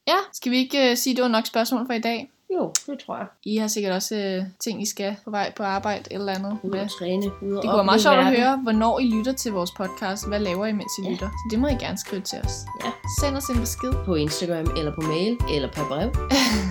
Ja, 0.07 0.17
skal 0.33 0.51
vi 0.51 0.57
ikke 0.57 0.91
uh, 0.91 0.97
sige, 0.97 1.11
at 1.13 1.17
det 1.17 1.23
var 1.23 1.29
nok 1.29 1.45
spørgsmål 1.45 1.85
for 1.85 1.93
i 1.93 1.99
dag? 1.99 2.31
Jo, 2.53 2.73
det 2.87 2.99
tror 3.05 3.17
jeg. 3.17 3.25
I 3.43 3.57
har 3.57 3.67
sikkert 3.67 3.93
også 3.93 4.15
øh, 4.15 4.43
ting, 4.59 4.81
I 4.81 4.85
skal 4.85 5.15
på 5.23 5.31
vej 5.31 5.53
på 5.55 5.63
arbejde 5.63 6.13
eller 6.13 6.33
andet 6.33 6.57
Ude 6.63 6.71
med. 6.77 6.89
træne, 6.99 7.23
ude 7.41 7.55
Det 7.55 7.63
kunne 7.63 7.73
være 7.75 7.83
meget 7.85 8.01
sjovt 8.01 8.17
at 8.17 8.25
høre, 8.39 8.57
hvornår 8.57 8.99
I 8.99 9.03
lytter 9.07 9.31
til 9.33 9.51
vores 9.51 9.71
podcast. 9.71 10.27
Hvad 10.27 10.39
laver 10.39 10.65
I, 10.65 10.71
mens 10.71 10.91
I 10.99 11.03
Ja. 11.05 11.11
lytter? 11.11 11.27
Så 11.29 11.47
det 11.51 11.59
må 11.59 11.67
I 11.67 11.73
gerne 11.79 11.97
skrive 11.97 12.21
til 12.21 12.39
os. 12.39 12.53
Ja. 12.85 12.91
Send 13.21 13.37
os 13.37 13.49
en 13.49 13.59
besked. 13.59 13.93
På 14.05 14.15
Instagram, 14.15 14.65
eller 14.77 14.95
på 14.95 15.01
mail, 15.01 15.37
eller 15.53 15.69
per 15.71 15.87
brev. 15.87 16.09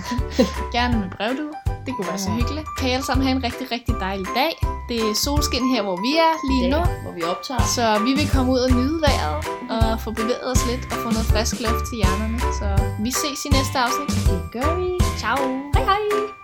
Gerne 0.75 0.99
med 0.99 1.09
brevdue. 1.17 1.51
Det 1.85 1.91
kunne 1.95 2.07
være 2.07 2.21
så 2.27 2.29
hyggeligt. 2.29 2.67
Kan 2.77 2.89
I 2.89 2.91
alle 2.91 3.05
sammen 3.05 3.27
have 3.27 3.35
en 3.37 3.43
rigtig, 3.43 3.71
rigtig 3.71 3.95
dejlig 3.99 4.27
dag. 4.35 4.53
Det 4.89 4.97
er 5.09 5.13
solskin 5.13 5.65
her, 5.73 5.81
hvor 5.87 5.97
vi 6.05 6.11
er 6.27 6.33
lige 6.49 6.65
nu. 6.73 6.81
Hvor 7.03 7.13
vi 7.17 7.23
optager. 7.23 7.63
Så 7.77 7.85
vi 8.05 8.11
vil 8.19 8.27
komme 8.35 8.51
ud 8.51 8.59
og 8.67 8.71
nyde 8.71 9.01
vejret 9.07 9.39
og 9.75 10.01
få 10.01 10.11
bevæget 10.11 10.51
os 10.51 10.61
lidt 10.69 10.83
og 10.91 10.97
få 11.03 11.09
noget 11.15 11.27
frisk 11.33 11.53
luft 11.65 11.83
til 11.89 11.95
hjernerne. 12.01 12.39
Så 12.59 12.67
vi 13.05 13.11
ses 13.11 13.39
i 13.47 13.49
næste 13.57 13.75
afsnit. 13.85 14.11
Det 14.29 14.41
gør 14.55 14.69
vi. 14.79 14.87
Ciao. 15.21 15.37
Hej 15.75 15.83
hej. 15.91 16.40